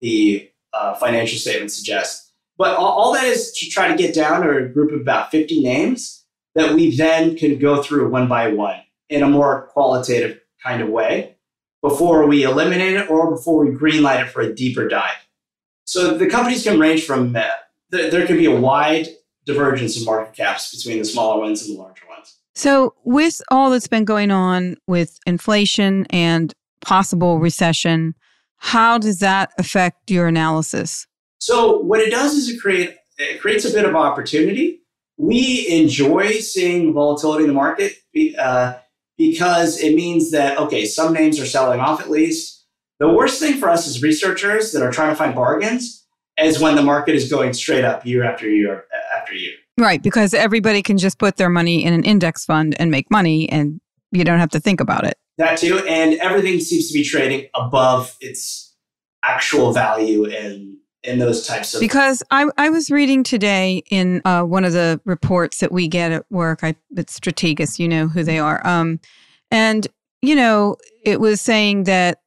[0.00, 2.32] the uh, financial statements suggest.
[2.56, 5.30] But all, all that is to try to get down to a group of about
[5.30, 10.40] 50 names that we then can go through one by one in a more qualitative
[10.62, 11.36] kind of way
[11.82, 15.26] before we eliminate it or before we greenlight it for a deeper dive.
[15.84, 17.44] So the companies can range from, uh,
[17.90, 19.06] there can be a wide
[19.48, 22.36] divergence in market caps between the smaller ones and the larger ones.
[22.54, 28.14] So, with all that's been going on with inflation and possible recession,
[28.58, 31.06] how does that affect your analysis?
[31.38, 34.82] So, what it does is it create it creates a bit of opportunity.
[35.16, 37.94] We enjoy seeing volatility in the market
[38.38, 38.74] uh,
[39.16, 42.66] because it means that okay, some names are selling off at least.
[43.00, 46.04] The worst thing for us as researchers that are trying to find bargains
[46.36, 48.84] is when the market is going straight up year after year
[49.28, 49.54] after year.
[49.78, 53.48] Right, because everybody can just put their money in an index fund and make money,
[53.48, 55.16] and you don't have to think about it.
[55.38, 58.74] That too, and everything seems to be trading above its
[59.22, 61.80] actual value in in those types of.
[61.80, 66.10] Because I I was reading today in uh, one of the reports that we get
[66.10, 66.64] at work.
[66.64, 68.66] I it's Strategas, you know who they are.
[68.66, 68.98] Um,
[69.52, 69.86] and
[70.22, 72.20] you know it was saying that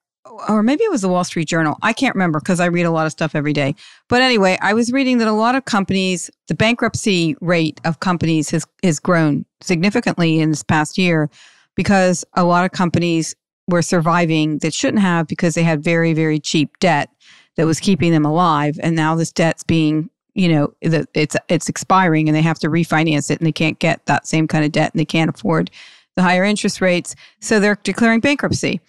[0.48, 1.78] or maybe it was the Wall Street Journal.
[1.82, 3.76] I can't remember because I read a lot of stuff every day.
[4.08, 8.50] But anyway, I was reading that a lot of companies, the bankruptcy rate of companies
[8.52, 11.30] has has grown significantly in this past year
[11.76, 13.36] because a lot of companies
[13.68, 17.10] were surviving that shouldn't have because they had very very cheap debt
[17.56, 22.28] that was keeping them alive and now this debt's being you know it's it's expiring
[22.28, 24.92] and they have to refinance it and they can't get that same kind of debt
[24.94, 25.70] and they can't afford
[26.16, 28.82] the higher interest rates so they're declaring bankruptcy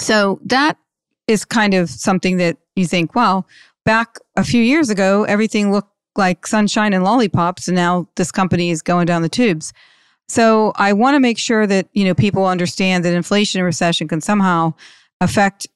[0.00, 0.76] so that
[1.26, 3.46] is kind of something that you think, well,
[3.84, 8.70] back a few years ago, everything looked like sunshine and lollipops, and now this company
[8.70, 9.72] is going down the tubes.
[10.28, 14.08] So I want to make sure that you know people understand that inflation and recession
[14.08, 14.74] can somehow
[15.20, 15.66] affect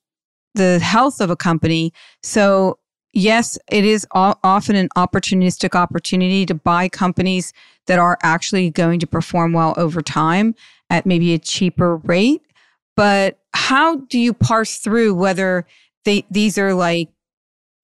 [0.55, 1.93] the health of a company.
[2.23, 2.79] So
[3.13, 7.53] yes, it is often an opportunistic opportunity to buy companies
[7.87, 10.55] that are actually going to perform well over time
[10.91, 12.43] at maybe a cheaper rate.
[12.99, 15.65] But how do you parse through whether
[16.05, 17.09] they these are like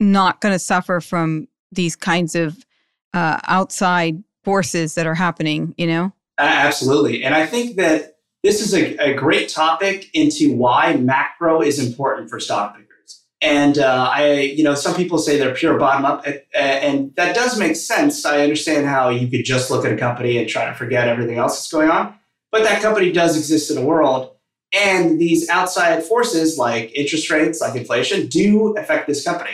[0.00, 2.66] not going to suffer from these kinds of
[3.12, 5.72] uh, outside forces that are happening?
[5.78, 10.96] You know, absolutely, and I think that this is a, a great topic into why
[10.96, 13.22] macro is important for stock pickers.
[13.40, 17.56] And uh, I, you know, some people say they're pure bottom up, and that does
[17.56, 18.24] make sense.
[18.26, 21.38] I understand how you could just look at a company and try to forget everything
[21.38, 22.18] else that's going on,
[22.50, 24.33] but that company does exist in the world
[24.74, 29.52] and these outside forces like interest rates, like inflation, do affect this company.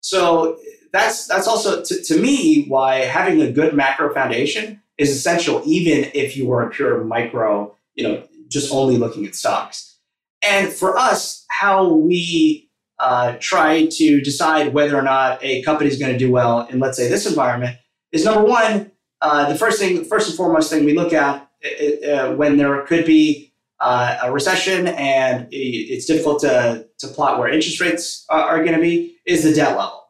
[0.00, 0.58] So
[0.92, 6.10] that's that's also to, to me why having a good macro foundation is essential, even
[6.14, 9.98] if you are a pure micro, you know, just only looking at stocks.
[10.42, 15.98] And for us, how we uh, try to decide whether or not a company is
[15.98, 17.76] going to do well in, let's say, this environment
[18.12, 18.92] is number one.
[19.20, 22.82] Uh, the first thing, first and foremost thing we look at uh, uh when there
[22.82, 28.62] could be uh, a recession and it's difficult to, to plot where interest rates are,
[28.64, 30.04] going to be is the debt level.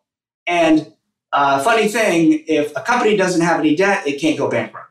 [0.46, 0.92] And
[1.33, 4.90] uh, funny thing, if a company doesn't have any debt, it can't go bankrupt.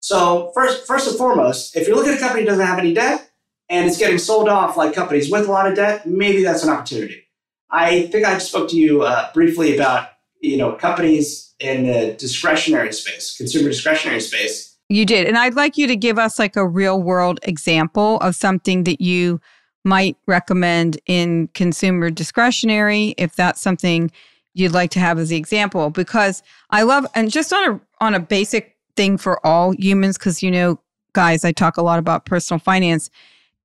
[0.00, 2.92] So first, first and foremost, if you look at a company that doesn't have any
[2.92, 3.30] debt
[3.68, 6.70] and it's getting sold off like companies with a lot of debt, maybe that's an
[6.70, 7.24] opportunity.
[7.70, 10.08] I think I spoke to you uh, briefly about
[10.40, 15.26] you know companies in the discretionary space, consumer discretionary space you did.
[15.26, 19.00] And I'd like you to give us like a real world example of something that
[19.00, 19.40] you
[19.84, 24.10] might recommend in consumer discretionary if that's something
[24.54, 28.14] you'd like to have as the example because I love and just on a on
[28.14, 30.80] a basic thing for all humans cuz you know
[31.12, 33.10] guys I talk a lot about personal finance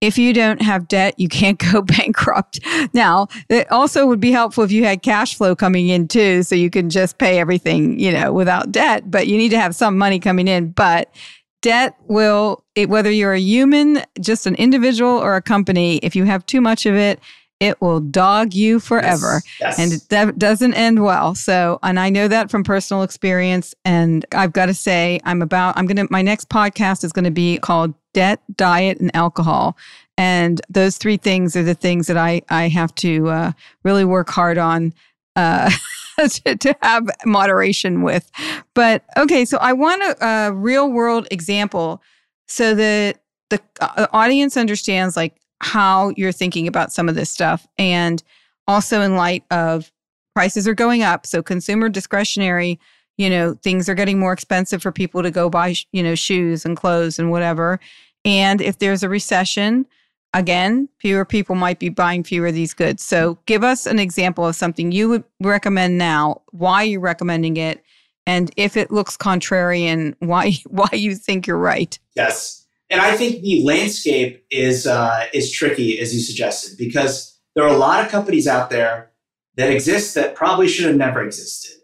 [0.01, 2.59] if you don't have debt, you can't go bankrupt.
[2.93, 6.55] Now, it also would be helpful if you had cash flow coming in too, so
[6.55, 9.97] you can just pay everything, you know, without debt, but you need to have some
[9.97, 10.71] money coming in.
[10.71, 11.13] But
[11.61, 16.23] debt will, it, whether you're a human, just an individual, or a company, if you
[16.25, 17.19] have too much of it,
[17.59, 20.11] it will dog you forever yes, yes.
[20.13, 24.53] and it doesn't end well so and i know that from personal experience and i've
[24.53, 27.93] got to say i'm about i'm gonna my next podcast is going to be called
[28.13, 29.77] debt diet and alcohol
[30.17, 33.51] and those three things are the things that i i have to uh,
[33.83, 34.93] really work hard on
[35.35, 35.69] uh,
[36.29, 38.31] to, to, have moderation with
[38.73, 42.01] but okay so i want a, a real world example
[42.47, 47.67] so that the uh, audience understands like how you're thinking about some of this stuff
[47.77, 48.23] and
[48.67, 49.91] also in light of
[50.35, 51.25] prices are going up.
[51.25, 52.79] So consumer discretionary,
[53.19, 56.63] you know, things are getting more expensive for people to go buy, you know, shoes
[56.63, 57.77] and clothes and whatever.
[58.23, 59.85] And if there's a recession,
[60.33, 63.03] again, fewer people might be buying fewer of these goods.
[63.03, 67.83] So give us an example of something you would recommend now, why you're recommending it,
[68.25, 71.99] and if it looks contrarian, why why you think you're right.
[72.15, 72.65] Yes.
[72.89, 77.73] And I think the landscape is uh, is tricky, as you suggested, because there are
[77.73, 79.11] a lot of companies out there
[79.55, 81.78] that exist that probably should have never existed.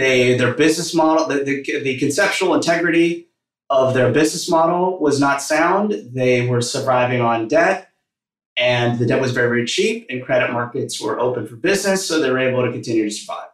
[0.00, 3.28] They their business model, the, the, the conceptual integrity
[3.68, 5.94] of their business model was not sound.
[6.12, 7.90] They were surviving on debt
[8.60, 12.20] and the debt was very, very cheap, and credit markets were open for business, so
[12.20, 13.48] they were able to continue to survive.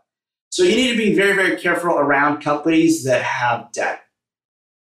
[0.51, 4.03] So you need to be very, very careful around companies that have debt.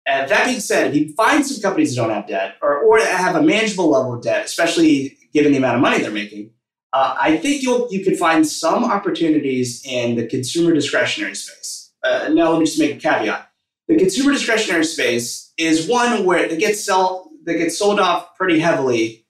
[0.07, 2.99] And that being said, if you find some companies that don't have debt or, or
[3.01, 6.51] have a manageable level of debt, especially given the amount of money they're making,
[6.95, 11.93] uh, I think you'll you can find some opportunities in the consumer discretionary space.
[12.05, 13.51] Uh, now, let me just make a caveat:
[13.89, 18.61] the consumer discretionary space is one where it gets sell that gets sold off pretty
[18.61, 19.27] heavily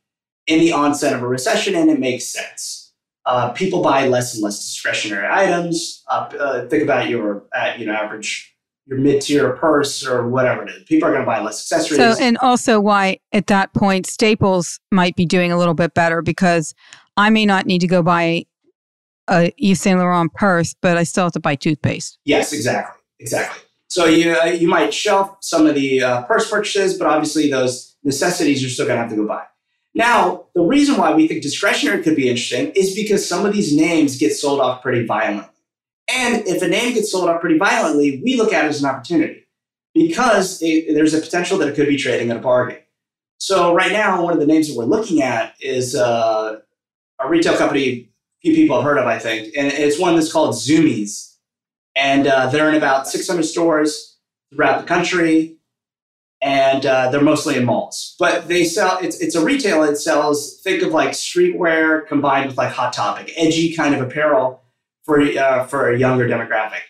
[0.46, 2.92] in the onset of a recession, and it makes sense.
[3.24, 6.02] Uh, people buy less and less discretionary items.
[6.10, 8.54] Uh, uh, think about your uh, you know average
[8.86, 10.82] your mid-tier purse or whatever it is.
[10.82, 11.96] People are going to buy less accessories.
[11.96, 16.20] So, and also why at that point Staples might be doing a little bit better
[16.20, 16.74] because
[17.16, 18.46] I may not need to go buy
[19.28, 22.18] a Yves Saint Laurent purse, but I still have to buy toothpaste.
[22.24, 23.62] Yes, exactly, exactly.
[23.88, 27.96] So you uh, you might shelf some of the uh, purse purchases, but obviously those
[28.02, 29.44] necessities you're still going to have to go buy.
[29.94, 33.74] Now, the reason why we think discretionary could be interesting is because some of these
[33.74, 35.48] names get sold off pretty violently.
[36.12, 38.90] And if a name gets sold off pretty violently, we look at it as an
[38.90, 39.46] opportunity
[39.94, 42.78] because it, there's a potential that it could be trading at a bargain.
[43.38, 46.60] So right now, one of the names that we're looking at is uh,
[47.24, 48.10] a retail company
[48.42, 51.34] few people have heard of, I think, and it's one that's called Zumiez,
[51.96, 54.18] and uh, they're in about 600 stores
[54.52, 55.58] throughout the country
[56.44, 58.14] and uh, they're mostly in malls.
[58.18, 62.58] But they sell it's it's a retailer that sells think of like streetwear combined with
[62.58, 64.62] like hot topic, edgy kind of apparel
[65.04, 66.82] for uh, for a younger demographic.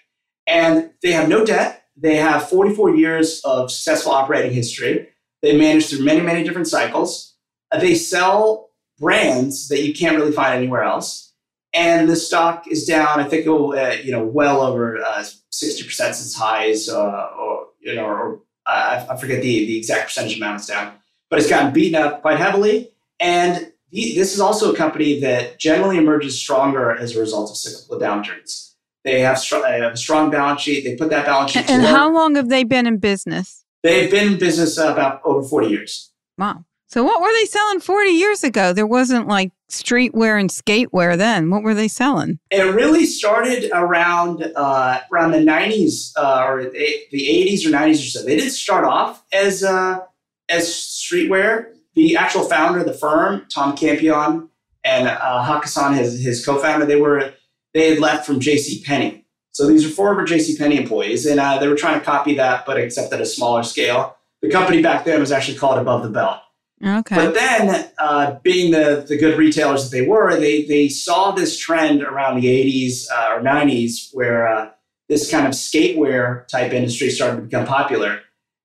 [0.46, 1.84] And they have no debt.
[1.96, 5.08] They have 44 years of successful operating history.
[5.40, 7.36] They manage through many many different cycles.
[7.78, 11.32] They sell brands that you can't really find anywhere else.
[11.72, 16.34] And the stock is down, I think, uh, you know, well over uh, 60% since
[16.36, 20.94] highs, uh, or you know, or I, forget the, the exact percentage amount it's down,
[21.30, 22.90] but it's gotten beaten up quite heavily.
[23.20, 27.98] And this is also a company that generally emerges stronger as a result of cyclical
[27.98, 28.72] downturns.
[29.04, 30.84] They have, str- they have a strong balance sheet.
[30.84, 31.68] They put that balance sheet.
[31.68, 33.64] And, how long have they been in business?
[33.82, 36.10] They've been in business about over 40 years.
[36.38, 36.64] Wow.
[36.94, 38.72] So what were they selling 40 years ago?
[38.72, 41.50] There wasn't like streetwear and skatewear then.
[41.50, 42.38] What were they selling?
[42.52, 47.96] It really started around uh, around the 90s uh, or the 80s or 90s or
[47.96, 48.22] so.
[48.22, 50.02] They didn't start off as uh,
[50.48, 51.72] as streetwear.
[51.96, 54.48] The actual founder of the firm, Tom Campion,
[54.84, 57.34] and uh, Haakenson, his his co-founder, they were
[57.72, 58.84] they had left from J.C.
[58.84, 59.26] Penney.
[59.50, 60.56] So these are former J.C.
[60.56, 63.64] Penney employees, and uh, they were trying to copy that, but except at a smaller
[63.64, 64.16] scale.
[64.42, 66.38] The company back then was actually called Above the Belt.
[66.82, 67.16] Okay.
[67.16, 71.58] But then, uh, being the, the good retailers that they were, they, they saw this
[71.58, 74.70] trend around the 80s uh, or 90s where uh,
[75.08, 78.20] this kind of skatewear type industry started to become popular.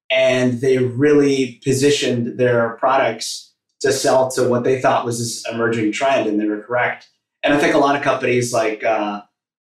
[0.10, 3.50] And they really positioned their products
[3.82, 7.08] to sell to what they thought was this emerging trend, and they were correct.
[7.44, 9.24] And I think a lot of companies like um,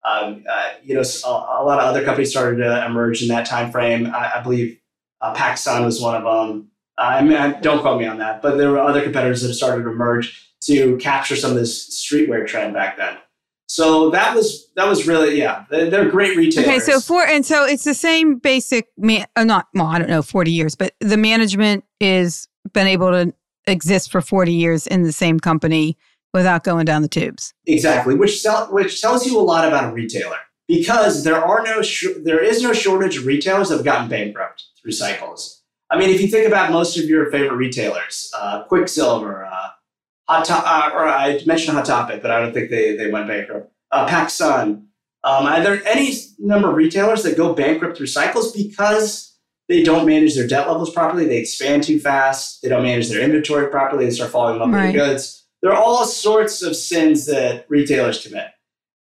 [0.04, 3.46] um uh, you know, a, a, lot of other companies started to emerge in that
[3.46, 4.06] time frame.
[4.06, 4.78] I, I believe
[5.20, 6.70] uh, PacSun was one of them.
[6.98, 9.90] I mean, don't quote me on that, but there were other competitors that started to
[9.90, 13.16] emerge to capture some of this streetwear trend back then.
[13.68, 16.68] So that was that was really yeah they're, great retailers.
[16.68, 20.08] Okay, so for and so it's the same basic man, uh, not well I don't
[20.08, 23.34] know forty years, but the management is been able to
[23.66, 25.98] exist for forty years in the same company
[26.32, 27.52] without going down the tubes.
[27.66, 31.82] Exactly, which sell, which tells you a lot about a retailer because there are no
[31.82, 35.57] sh- there is no shortage of retailers that have gotten bankrupt through cycles.
[35.90, 39.68] I mean, if you think about most of your favorite retailers, uh, Quiksilver, uh,
[40.28, 43.28] Hot to- uh, or I mentioned Hot Topic, but I don't think they, they went
[43.28, 43.72] bankrupt.
[43.90, 44.84] Uh, PacSun.
[45.24, 49.36] Um, are there any number of retailers that go bankrupt through cycles because
[49.68, 51.26] they don't manage their debt levels properly?
[51.26, 52.60] They expand too fast.
[52.62, 54.04] They don't manage their inventory properly.
[54.04, 54.86] They start falling in love right.
[54.86, 55.46] with their goods.
[55.62, 58.48] There are all sorts of sins that retailers commit.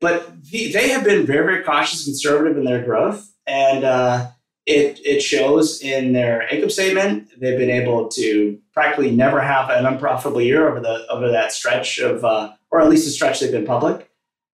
[0.00, 3.30] But the, they have been very, very cautious and conservative in their growth.
[3.46, 4.28] And uh,
[4.70, 7.28] it, it shows in their income statement.
[7.40, 11.98] They've been able to practically never have an unprofitable year over the over that stretch
[11.98, 14.08] of, uh, or at least the stretch they've been public.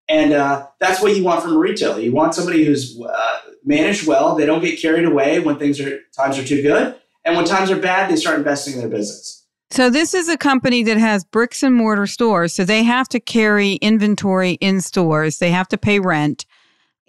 [0.09, 2.01] And uh, that's what you want from a retailer.
[2.01, 4.37] You want somebody who's uh, managed well.
[4.37, 6.95] They don't get carried away when things are times are too good,
[7.25, 9.45] and when times are bad, they start investing in their business.
[9.71, 13.21] So this is a company that has bricks and mortar stores, so they have to
[13.21, 15.39] carry inventory in stores.
[15.39, 16.47] They have to pay rent,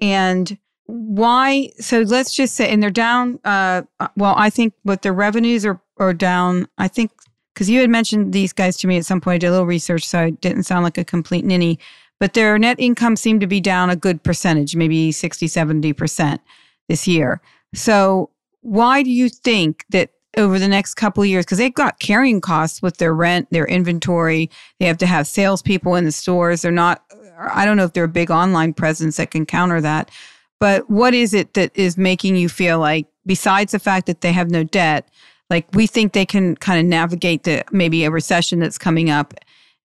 [0.02, 0.58] and
[0.88, 1.70] why?
[1.80, 3.40] So let's just say, and they're down.
[3.44, 3.84] Uh,
[4.16, 6.68] well, I think what their revenues are are down.
[6.78, 7.12] I think
[7.54, 9.36] because you had mentioned these guys to me at some point.
[9.36, 11.80] I did a little research, so I didn't sound like a complete ninny.
[12.20, 16.40] But their net income seemed to be down a good percentage, maybe 60, 70%
[16.88, 17.42] this year.
[17.74, 18.32] So
[18.62, 22.42] why do you think that over the next couple of years, because they've got carrying
[22.42, 26.62] costs with their rent, their inventory, they have to have salespeople in the stores.
[26.62, 27.04] They're not,
[27.40, 30.12] I don't know if they're a big online presence that can counter that.
[30.60, 34.32] But what is it that is making you feel like, besides the fact that they
[34.32, 35.10] have no debt,
[35.50, 39.34] like we think they can kind of navigate the maybe a recession that's coming up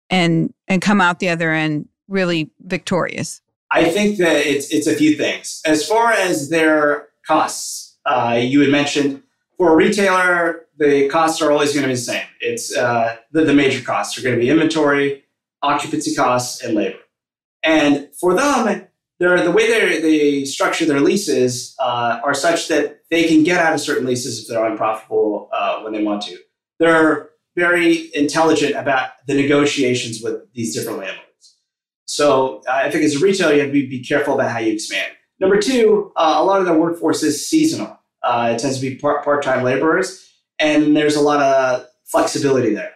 [0.09, 3.41] and and come out the other end really victorious?
[3.69, 5.61] I think that it's it's a few things.
[5.65, 9.23] As far as their costs, uh, you had mentioned
[9.57, 12.25] for a retailer, the costs are always going to be the same.
[12.39, 15.23] It's uh, the, the major costs are going to be inventory,
[15.61, 16.97] occupancy costs, and labor.
[17.61, 18.87] And for them,
[19.21, 23.59] they're, the way they they structure their leases uh, are such that they can get
[23.59, 26.37] out of certain leases if they're unprofitable uh, when they want to.
[26.79, 31.57] They're very intelligent about the negotiations with these different landlords.
[32.05, 34.57] So uh, I think as a retailer, you have to be, be careful about how
[34.57, 35.11] you expand.
[35.39, 37.99] Number two, uh, a lot of their workforce is seasonal.
[38.23, 42.93] Uh, it tends to be part part-time laborers, and there's a lot of flexibility there.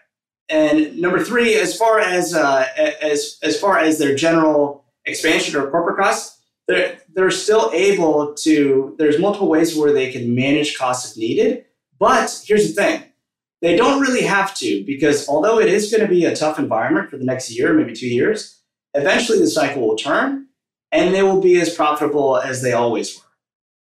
[0.49, 2.65] And number three, as far as uh,
[3.01, 8.95] as as far as their general expansion or corporate costs, they're, they're still able to,
[8.97, 11.65] there's multiple ways where they can manage costs if needed.
[11.99, 13.03] But here's the thing
[13.61, 17.09] they don't really have to, because although it is going to be a tough environment
[17.09, 18.61] for the next year, maybe two years,
[18.93, 20.47] eventually the cycle will turn
[20.91, 23.23] and they will be as profitable as they always were.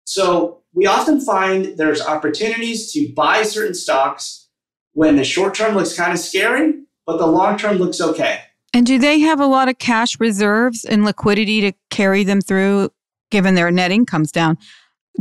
[0.06, 4.48] So we often find there's opportunities to buy certain stocks
[4.94, 6.74] when the short term looks kind of scary,
[7.06, 8.42] but the long term looks okay.
[8.74, 12.92] And do they have a lot of cash reserves and liquidity to carry them through,
[13.32, 14.58] given their net income's down?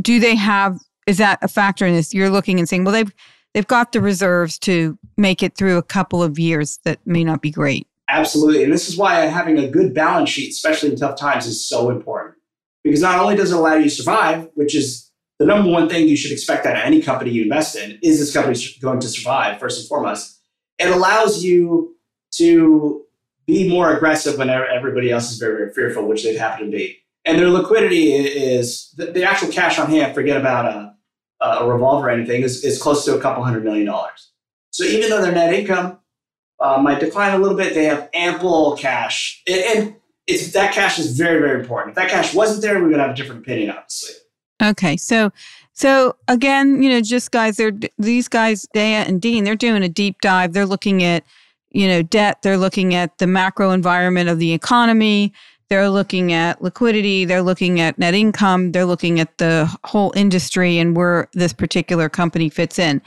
[0.01, 0.79] Do they have?
[1.07, 2.13] Is that a factor in this?
[2.13, 3.11] You're looking and saying, well, they've
[3.53, 7.41] they've got the reserves to make it through a couple of years that may not
[7.41, 7.87] be great.
[8.07, 11.67] Absolutely, and this is why having a good balance sheet, especially in tough times, is
[11.67, 12.35] so important.
[12.83, 16.07] Because not only does it allow you to survive, which is the number one thing
[16.07, 19.07] you should expect out of any company you invest in, is this company going to
[19.07, 20.41] survive first and foremost?
[20.79, 21.95] It allows you
[22.35, 23.05] to
[23.49, 26.97] be more aggressive when everybody else is very, very fearful, which they happen to be.
[27.25, 32.09] And their liquidity is the, actual cash on hand, forget about a, a revolver or
[32.09, 34.31] anything, is, is close to a couple hundred million dollars.
[34.71, 35.99] So even though their net income
[36.59, 39.41] uh, might decline a little bit, they have ample cash.
[39.47, 39.95] And, and
[40.27, 41.91] it's, that cash is very, very important.
[41.91, 44.15] If that cash wasn't there, we would have a different opinion, obviously.
[44.61, 44.97] Okay.
[44.97, 45.31] So,
[45.73, 49.89] so again, you know, just guys, they're these guys, Deiya and Dean, they're doing a
[49.89, 50.53] deep dive.
[50.53, 51.23] They're looking at
[51.71, 52.41] you know, debt.
[52.41, 55.33] They're looking at the macro environment of the economy.
[55.69, 57.25] They're looking at liquidity.
[57.25, 58.71] They're looking at net income.
[58.71, 63.01] They're looking at the whole industry and where this particular company fits in.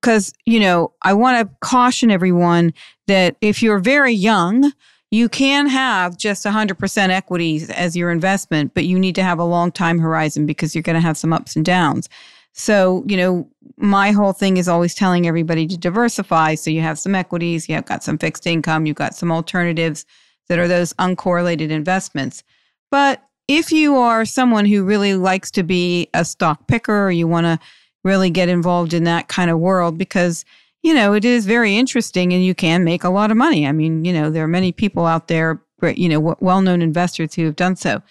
[0.00, 2.72] Because, you know, I want to caution everyone
[3.06, 4.72] that if you're very young,
[5.10, 9.44] you can have just 100% equities as your investment, but you need to have a
[9.44, 12.08] long time horizon because you're going to have some ups and downs.
[12.56, 16.54] So, you know, my whole thing is always telling everybody to diversify.
[16.54, 20.06] So you have some equities, you have got some fixed income, you've got some alternatives
[20.48, 22.44] that are those uncorrelated investments.
[22.92, 27.26] But if you are someone who really likes to be a stock picker or you
[27.26, 27.58] want to
[28.04, 30.44] really get involved in that kind of world because
[30.82, 33.72] you know it is very interesting and you can make a lot of money i
[33.72, 35.62] mean you know there are many people out there
[35.94, 38.02] you know well-known investors who have done so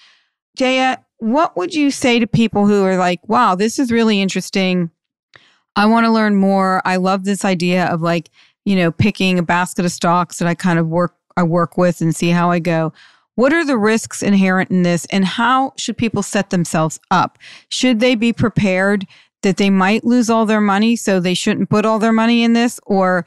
[0.57, 4.91] Deiya what would you say to people who are like, wow, this is really interesting?
[5.77, 6.81] I want to learn more.
[6.83, 8.29] I love this idea of like,
[8.65, 12.01] you know, picking a basket of stocks that I kind of work I work with
[12.01, 12.93] and see how I go.
[13.35, 17.39] What are the risks inherent in this and how should people set themselves up?
[17.69, 19.07] Should they be prepared
[19.41, 22.53] that they might lose all their money so they shouldn't put all their money in
[22.53, 23.25] this or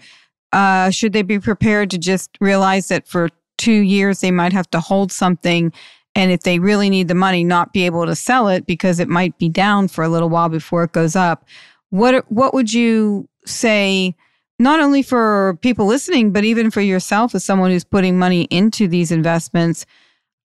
[0.53, 4.71] uh, should they be prepared to just realize that for two years they might have
[4.71, 5.73] to hold something
[6.17, 9.09] and if they really need the money not be able to sell it because it
[9.09, 11.45] might be down for a little while before it goes up.
[11.91, 14.17] What what would you say
[14.59, 18.89] not only for people listening but even for yourself as someone who's putting money into
[18.89, 19.87] these investments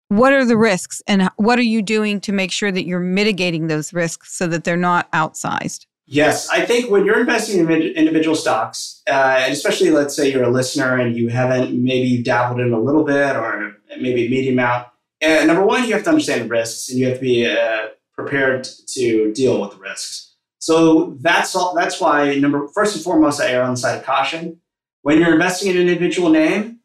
[0.09, 3.67] what are the risks and what are you doing to make sure that you're mitigating
[3.67, 5.85] those risks so that they're not outsized?
[6.07, 10.43] Yes, I think when you're investing in individual stocks, uh, and especially let's say you're
[10.43, 14.55] a listener and you haven't maybe dabbled in a little bit or maybe a medium
[14.55, 14.87] amount,
[15.23, 18.67] uh, number one, you have to understand risks and you have to be uh, prepared
[18.87, 20.35] to deal with the risks.
[20.59, 21.73] So that's all.
[21.73, 24.59] That's why number first and foremost, I err on the side of caution
[25.01, 26.79] when you're investing in an individual name.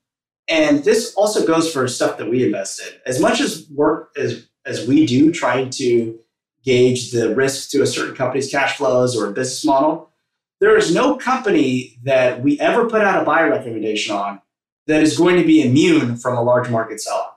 [0.47, 2.93] And this also goes for stuff that we invest in.
[3.07, 6.19] As much as work as as we do, trying to
[6.65, 10.11] gauge the risk to a certain company's cash flows or business model,
[10.61, 14.41] there is no company that we ever put out a buy recommendation on
[14.87, 17.34] that is going to be immune from a large market sell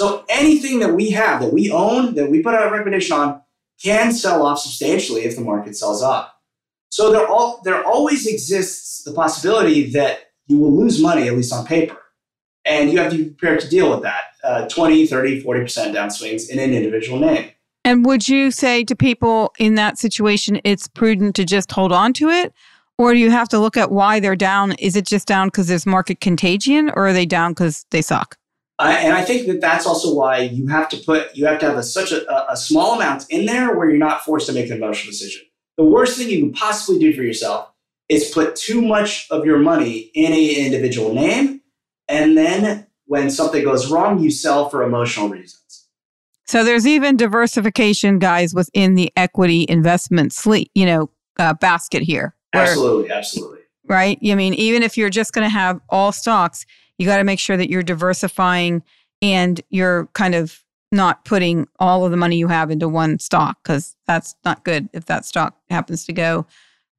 [0.00, 3.42] So anything that we have that we own that we put out a recommendation on
[3.82, 6.32] can sell off substantially if the market sells off.
[6.88, 11.52] So there all there always exists the possibility that you will lose money at least
[11.52, 11.98] on paper.
[12.64, 14.22] And you have to be prepared to deal with that.
[14.42, 17.50] Uh, 20, 30, 40% downswings in an individual name.
[17.84, 22.14] And would you say to people in that situation, it's prudent to just hold on
[22.14, 22.54] to it?
[22.96, 24.72] Or do you have to look at why they're down?
[24.78, 28.39] Is it just down because there's market contagion or are they down because they suck?
[28.80, 31.66] Uh, and I think that that's also why you have to put, you have to
[31.66, 34.70] have a, such a, a small amount in there where you're not forced to make
[34.70, 35.42] an emotional decision.
[35.76, 37.70] The worst thing you can possibly do for yourself
[38.08, 41.60] is put too much of your money in an individual name.
[42.08, 45.86] And then when something goes wrong, you sell for emotional reasons.
[46.46, 52.34] So there's even diversification, guys, within the equity investment sleeve, you know, uh, basket here.
[52.52, 53.60] Where, absolutely, absolutely.
[53.86, 54.18] Right.
[54.24, 56.64] I mean, even if you're just going to have all stocks,
[57.00, 58.82] you got to make sure that you're diversifying
[59.22, 63.56] and you're kind of not putting all of the money you have into one stock
[63.62, 66.44] because that's not good if that stock happens to go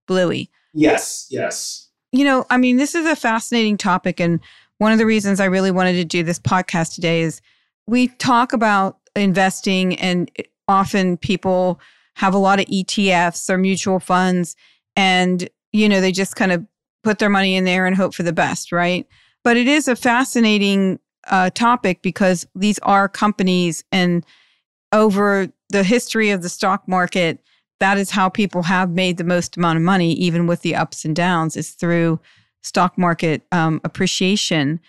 [0.08, 0.50] bluey.
[0.74, 1.88] Yes, yes.
[2.12, 4.20] You know, I mean, this is a fascinating topic.
[4.20, 4.40] And
[4.80, 7.40] one of the reasons I really wanted to do this podcast today is
[7.86, 10.32] we talk about investing and
[10.68, 11.80] often people
[12.16, 14.56] have a lot of ETFs or mutual funds
[14.96, 16.66] and you know they just kind of
[17.04, 19.06] put their money in there and hope for the best, right?
[19.44, 24.26] But it is a fascinating uh, topic because these are companies and
[24.92, 27.40] over the history of the stock market,
[27.80, 31.06] that is how people have made the most amount of money, even with the ups
[31.06, 32.20] and downs, is through
[32.62, 34.80] stock market um, appreciation.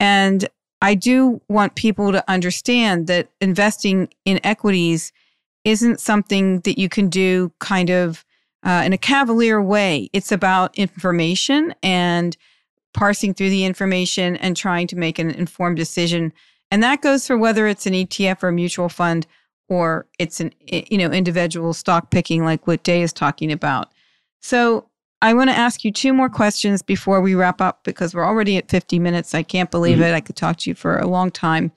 [0.00, 0.48] And
[0.80, 5.12] I do want people to understand that investing in equities
[5.64, 8.24] isn't something that you can do kind of
[8.64, 10.08] uh, in a cavalier way.
[10.12, 12.36] It's about information and
[12.92, 16.32] parsing through the information and trying to make an informed decision.
[16.70, 19.26] And that goes for whether it's an ETF or a mutual fund
[19.68, 23.92] or it's an you know individual stock picking like what Day is talking about.
[24.40, 24.88] So
[25.22, 28.56] I want to ask you two more questions before we wrap up because we're already
[28.56, 29.34] at 50 minutes.
[29.34, 30.06] I can't believe mm-hmm.
[30.06, 30.14] it.
[30.14, 31.70] I could talk to you for a long time.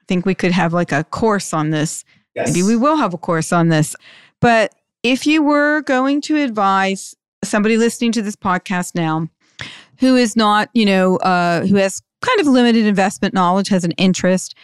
[0.00, 2.04] I think we could have like a course on this.
[2.34, 2.48] Yes.
[2.48, 3.94] Maybe we will have a course on this.
[4.40, 4.74] But
[5.04, 9.28] if you were going to advise somebody listening to this podcast now
[10.02, 13.92] who is not, you know, uh, who has kind of limited investment knowledge, has an
[13.92, 14.54] interest,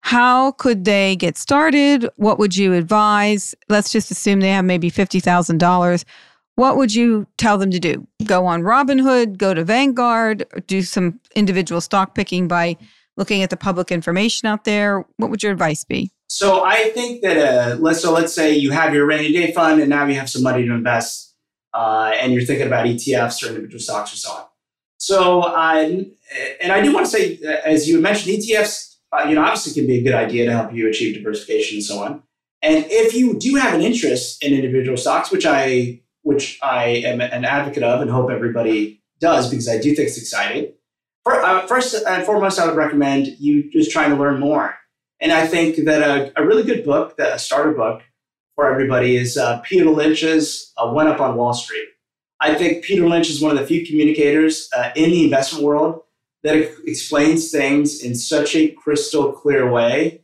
[0.00, 2.08] how could they get started?
[2.16, 3.54] What would you advise?
[3.68, 6.04] Let's just assume they have maybe $50,000
[6.56, 8.06] what would you tell them to do?
[8.24, 12.76] Go on Robinhood, go to Vanguard, do some individual stock picking by
[13.16, 15.04] looking at the public information out there.
[15.16, 16.12] What would your advice be?
[16.28, 19.80] So I think that uh, let's so let's say you have your rainy day fund
[19.80, 21.34] and now you have some money to invest,
[21.72, 24.44] uh, and you're thinking about ETFs or individual stocks or so on.
[25.04, 26.06] So I
[26.62, 29.86] and I do want to say, as you mentioned, ETFs, uh, you know, obviously can
[29.86, 32.22] be a good idea to help you achieve diversification and so on.
[32.62, 37.20] And if you do have an interest in individual stocks, which I which I am
[37.20, 40.72] an advocate of and hope everybody does because I do think it's exciting.
[41.26, 44.74] Uh, first and foremost, I would recommend you just trying to learn more.
[45.20, 48.00] And I think that a, a really good book, that a starter book
[48.54, 51.88] for everybody, is uh, Peter Lynch's uh, One Up on Wall Street.
[52.44, 56.02] I think Peter Lynch is one of the few communicators uh, in the investment world
[56.42, 60.22] that explains things in such a crystal clear way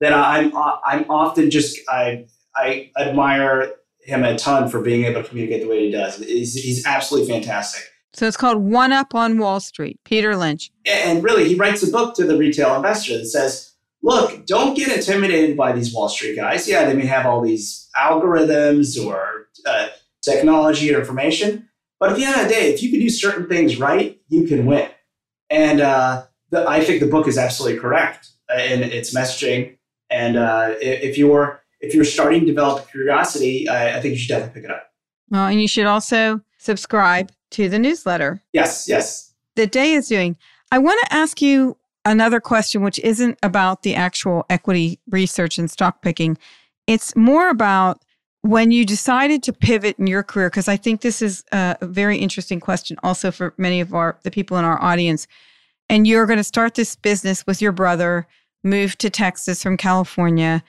[0.00, 5.28] that I'm I'm often just I I admire him a ton for being able to
[5.28, 6.18] communicate the way he does.
[6.18, 7.82] He's, he's absolutely fantastic.
[8.12, 10.70] So it's called One Up on Wall Street, Peter Lynch.
[10.86, 14.96] And really, he writes a book to the retail investor that says, look, don't get
[14.96, 16.68] intimidated by these Wall Street guys.
[16.68, 19.88] Yeah, they may have all these algorithms or uh,
[20.30, 21.68] technology or information.
[21.98, 24.46] But at the end of the day, if you can do certain things right, you
[24.46, 24.90] can win.
[25.48, 29.78] And uh, the, I think the book is absolutely correct in its messaging.
[30.10, 34.28] And uh, if you're if you're starting to develop curiosity, I, I think you should
[34.28, 34.90] definitely pick it up.
[35.30, 38.42] Well, and you should also subscribe to the newsletter.
[38.52, 39.34] Yes, yes.
[39.56, 40.36] The Day is doing.
[40.70, 45.70] I want to ask you another question, which isn't about the actual equity research and
[45.70, 46.38] stock picking.
[46.86, 48.04] It's more about
[48.46, 52.18] when you decided to pivot in your career, because I think this is a very
[52.18, 55.26] interesting question also for many of our the people in our audience.
[55.88, 58.26] And you're going to start this business with your brother
[58.64, 60.62] moved to Texas from California.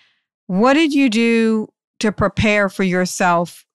[0.47, 1.67] What did you do
[1.99, 3.65] to prepare for yourself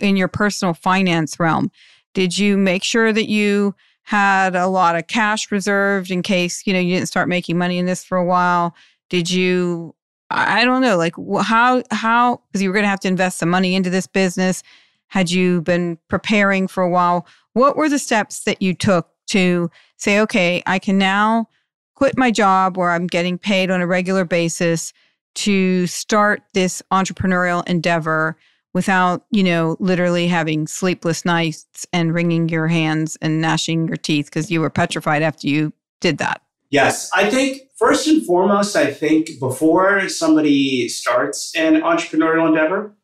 [0.00, 1.70] in your personal finance realm?
[2.12, 6.72] Did you make sure that you had a lot of cash reserved in case, you
[6.72, 8.74] know, you didn't start making money in this for a while?
[9.08, 9.94] Did you
[10.30, 13.50] I don't know, like how how because you were going to have to invest some
[13.50, 14.62] money into this business.
[15.08, 17.26] Had you been preparing for a while?
[17.52, 21.48] What were the steps that you took to say, okay, I can now
[21.94, 24.92] quit my job where I'm getting paid on a regular basis
[25.36, 28.36] to start this entrepreneurial endeavor
[28.72, 34.26] without, you know, literally having sleepless nights and wringing your hands and gnashing your teeth
[34.26, 36.42] because you were petrified after you did that?
[36.74, 42.96] Yes, I think first and foremost, I think before somebody starts an entrepreneurial endeavor,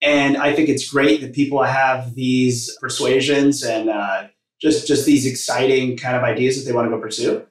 [0.00, 4.24] and I think it's great that people have these persuasions and uh,
[4.60, 7.46] just just these exciting kind of ideas that they want to go pursue.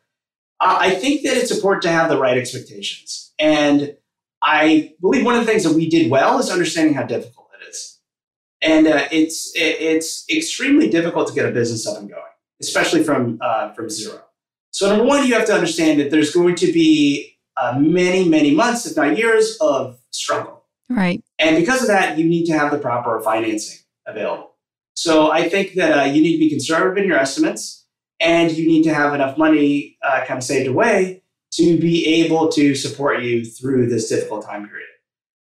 [0.59, 3.95] I think that it's important to have the right expectations, and
[4.41, 7.69] I believe one of the things that we did well is understanding how difficult it
[7.69, 8.01] is,
[8.61, 13.05] and uh, it's it, it's extremely difficult to get a business up and going, especially
[13.05, 14.21] from uh, from zero.
[14.81, 18.55] So, number one, you have to understand that there's going to be uh, many, many
[18.55, 20.63] months, if not years, of struggle.
[20.89, 21.23] Right.
[21.37, 23.77] And because of that, you need to have the proper financing
[24.07, 24.55] available.
[24.95, 27.85] So, I think that uh, you need to be conservative in your estimates
[28.19, 31.21] and you need to have enough money uh, kind of saved away
[31.57, 34.87] to be able to support you through this difficult time period.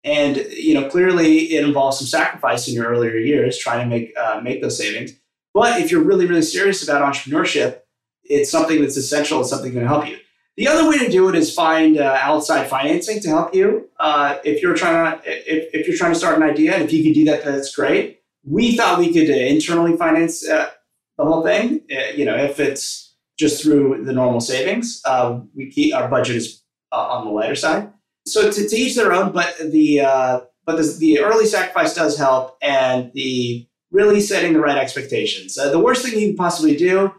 [0.03, 4.17] And you know, clearly, it involves some sacrifice in your earlier years trying to make
[4.17, 5.13] uh, make those savings.
[5.53, 7.81] But if you're really, really serious about entrepreneurship,
[8.29, 9.41] it's something that's essential.
[9.41, 10.19] It's something that can help you.
[10.57, 13.91] The other way to do it is find uh, outside financing to help you.
[14.01, 17.05] Uh, if you're trying to if, if you're trying to start an idea, if you
[17.05, 18.21] could do that, that's great.
[18.43, 20.71] We thought we could uh, internally finance uh,
[21.19, 21.83] the whole thing.
[21.91, 26.37] Uh, you know, if it's just through the normal savings, uh, we keep our budget
[26.37, 27.93] is on the lighter side.
[28.27, 30.01] So to, to, each their own, but the
[30.65, 35.55] but the, the early sacrifice does help, and the really setting the right expectations.
[35.55, 37.13] the worst thing you can possibly do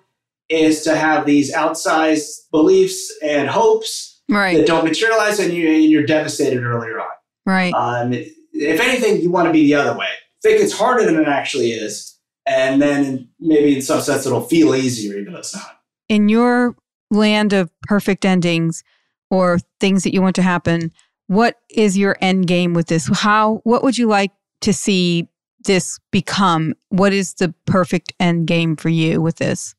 [0.50, 4.58] is to have these outsized beliefs and hopes right.
[4.58, 7.08] that don't materialize and, you, are devastated earlier on.
[7.46, 7.74] Right.
[7.74, 10.08] Um, if anything, you want to be the other way.
[10.42, 12.18] Think it's harder than it actually is.
[12.46, 15.82] And then maybe in some sense it'll feel easier, even though it's not.
[16.08, 16.76] In your
[17.12, 18.84] land of perfect endings
[19.30, 20.92] or things that you want to happen,
[21.28, 23.10] what is your end game with this?
[23.14, 24.32] How, what would you like
[24.62, 25.28] to see
[25.66, 26.74] this become?
[26.90, 29.76] What is the perfect end game for you with this?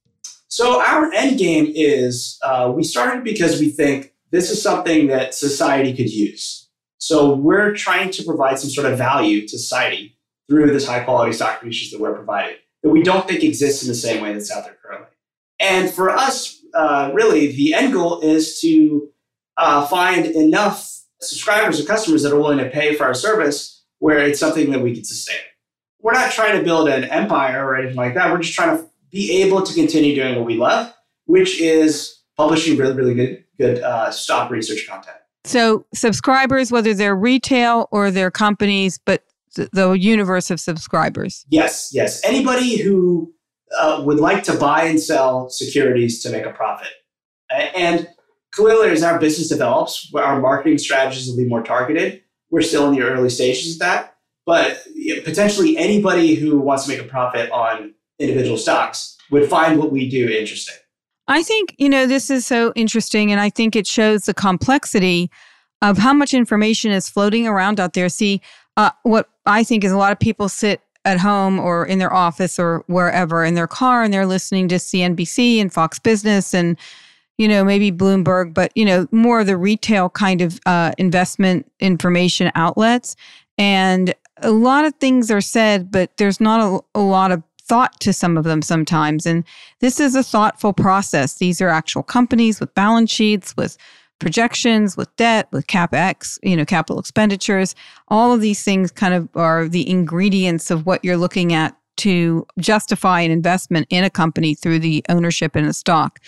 [0.49, 5.35] So our end game is uh, we started because we think this is something that
[5.35, 6.69] society could use.
[6.99, 10.19] So we're trying to provide some sort of value to society
[10.49, 13.89] through this high quality stock features that we're providing that we don't think exists in
[13.89, 15.09] the same way that's out there currently.
[15.61, 19.09] And for us, uh, really, the end goal is to
[19.57, 24.19] uh, find enough subscribers or customers that are willing to pay for our service where
[24.19, 25.39] it's something that we can sustain.
[26.01, 28.31] We're not trying to build an empire or anything like that.
[28.31, 30.93] We're just trying to be able to continue doing what we love,
[31.27, 35.17] which is publishing really, really good, good uh, stock research content.
[35.45, 39.23] So, subscribers, whether they're retail or they're companies, but
[39.55, 41.47] th- the universe of subscribers.
[41.49, 42.23] Yes, yes.
[42.25, 43.33] Anybody who
[43.79, 46.89] uh, would like to buy and sell securities to make a profit.
[47.51, 48.09] And
[48.53, 52.23] clearly, as our business develops, our marketing strategies will be more targeted.
[52.51, 54.17] We're still in the early stages of that.
[54.45, 54.83] But
[55.25, 60.09] potentially anybody who wants to make a profit on individual stocks would find what we
[60.09, 60.77] do interesting.
[61.29, 63.31] I think, you know, this is so interesting.
[63.31, 65.31] And I think it shows the complexity
[65.83, 68.09] of how much information is floating around out there.
[68.09, 68.41] See,
[68.77, 72.13] uh, what I think is a lot of people sit at home or in their
[72.13, 76.77] office or wherever in their car and they're listening to CNBC and Fox Business and,
[77.37, 81.71] you know, maybe Bloomberg, but, you know, more of the retail kind of uh, investment
[81.79, 83.15] information outlets.
[83.59, 88.01] And a lot of things are said, but there's not a, a lot of thought
[88.01, 89.27] to some of them sometimes.
[89.27, 89.45] And
[89.81, 91.35] this is a thoughtful process.
[91.35, 93.77] These are actual companies with balance sheets, with
[94.19, 97.75] projections, with debt, with capex, you know, capital expenditures.
[98.09, 102.47] All of these things kind of are the ingredients of what you're looking at to
[102.59, 106.21] justify an investment in a company through the ownership in a stock.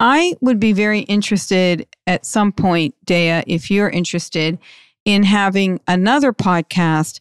[0.00, 4.58] I would be very interested at some point, Deiya, if you're interested
[5.04, 7.20] in having another podcast,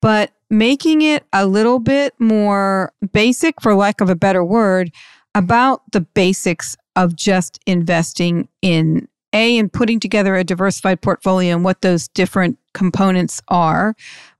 [0.00, 4.90] but making it a little bit more basic, for lack of a better word,
[5.34, 11.64] about the basics of just investing in A and putting together a diversified portfolio and
[11.64, 13.94] what those different components are,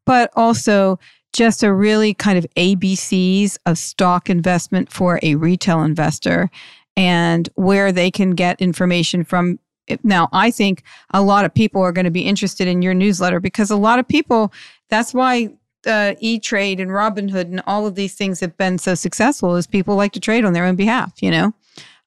[0.05, 0.99] but also
[1.33, 6.51] just a really kind of ABCs of stock investment for a retail investor
[6.97, 9.59] and where they can get information from.
[10.03, 13.41] Now, I think a lot of people are going to be interested in your newsletter
[13.41, 14.53] because a lot of people,
[14.91, 15.51] that's why
[15.87, 19.67] uh, E Trade and Robinhood and all of these things have been so successful is
[19.67, 21.55] people like to trade on their own behalf, you know?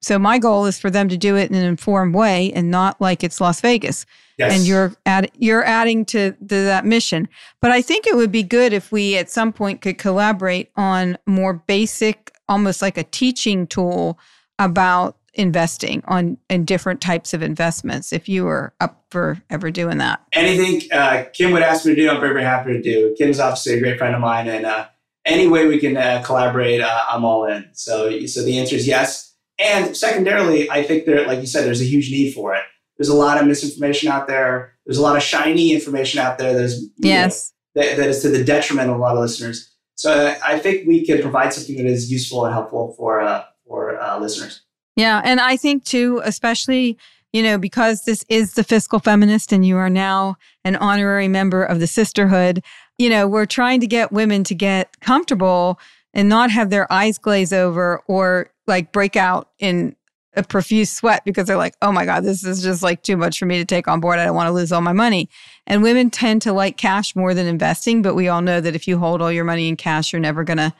[0.01, 2.99] So my goal is for them to do it in an informed way and not
[2.99, 4.05] like it's Las Vegas.
[4.37, 4.53] Yes.
[4.53, 7.29] And you're add, you're adding to, to that mission.
[7.61, 11.17] But I think it would be good if we at some point could collaborate on
[11.25, 14.19] more basic, almost like a teaching tool
[14.59, 18.13] about investing on in different types of investments.
[18.13, 22.01] If you were up for ever doing that, anything uh, Kim would ask me to
[22.01, 23.15] do, I'm very, very happy to do.
[23.17, 24.87] Kim's obviously a great friend of mine, and uh,
[25.25, 27.69] any way we can uh, collaborate, uh, I'm all in.
[27.73, 29.35] So, so the answer is yes.
[29.59, 32.63] And secondarily, I think there, like you said, there's a huge need for it.
[32.97, 34.73] There's a lot of misinformation out there.
[34.85, 36.53] There's a lot of shiny information out there.
[36.53, 39.71] There's yes know, that, that is to the detriment of a lot of listeners.
[39.95, 43.99] So I think we can provide something that is useful and helpful for uh, for
[43.99, 44.62] uh, listeners.
[44.95, 46.97] Yeah, and I think too, especially
[47.33, 51.63] you know, because this is the fiscal feminist, and you are now an honorary member
[51.63, 52.63] of the sisterhood.
[52.99, 55.79] You know, we're trying to get women to get comfortable
[56.13, 59.95] and not have their eyes glaze over or like break out in
[60.35, 63.39] a profuse sweat because they're like, oh my God, this is just like too much
[63.39, 64.19] for me to take on board.
[64.19, 65.27] I don't want to lose all my money.
[65.65, 68.87] And women tend to like cash more than investing, but we all know that if
[68.87, 70.73] you hold all your money in cash, you're never going to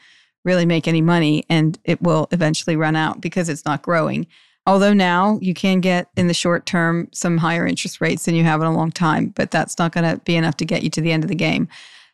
[0.44, 4.26] really make any money and it will eventually run out because it's not growing.
[4.66, 8.44] Although now you can get in the short term some higher interest rates than you
[8.44, 10.90] have in a long time, but that's not going to be enough to get you
[10.90, 11.68] to the end of the game.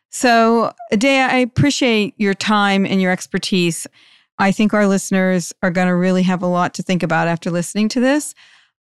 [0.09, 3.87] So, Adea, I appreciate your time and your expertise.
[4.37, 7.49] I think our listeners are going to really have a lot to think about after
[7.49, 8.35] listening to this.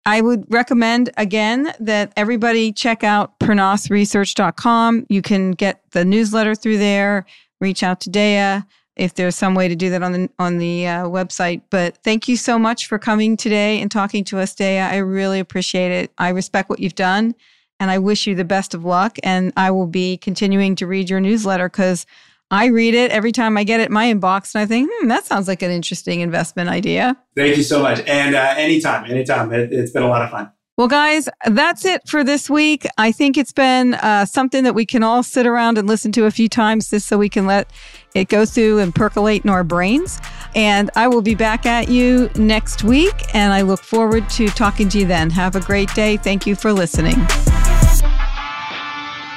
[0.05, 5.07] I would recommend again that everybody check out pernasresearch.com.
[5.09, 7.27] You can get the newsletter through there,
[7.61, 8.67] reach out to Deiya
[8.97, 11.63] if there's some way to do that on the on the uh, website.
[11.71, 14.91] But thank you so much for coming today and talking to us, Deiya.
[14.91, 16.13] I really appreciate it.
[16.19, 17.35] I respect what you've done
[17.81, 19.17] and I wish you the best of luck.
[19.25, 22.07] And I will be continuing to read your newsletter because
[22.51, 25.09] I read it every time I get it in my inbox and I think, hmm,
[25.09, 27.17] that sounds like an interesting investment idea.
[27.35, 28.01] Thank you so much.
[28.07, 29.53] And uh, anytime, anytime.
[29.53, 30.53] It, it's been a lot of fun.
[30.81, 32.87] Well, guys, that's it for this week.
[32.97, 36.25] I think it's been uh, something that we can all sit around and listen to
[36.25, 37.71] a few times just so we can let
[38.15, 40.19] it go through and percolate in our brains.
[40.55, 43.35] And I will be back at you next week.
[43.35, 45.29] And I look forward to talking to you then.
[45.29, 46.17] Have a great day.
[46.17, 47.27] Thank you for listening.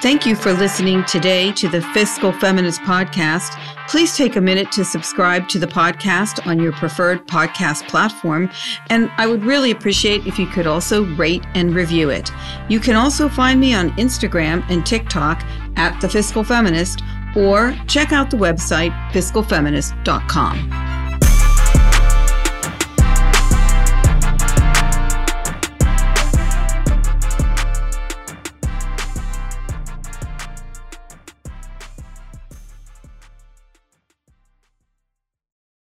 [0.03, 3.57] Thank you for listening today to the Fiscal Feminist Podcast.
[3.87, 8.49] Please take a minute to subscribe to the podcast on your preferred podcast platform.
[8.89, 12.31] And I would really appreciate if you could also rate and review it.
[12.67, 15.41] You can also find me on Instagram and TikTok
[15.77, 17.01] at The Fiscal Feminist
[17.33, 21.02] or check out the website fiscalfeminist.com.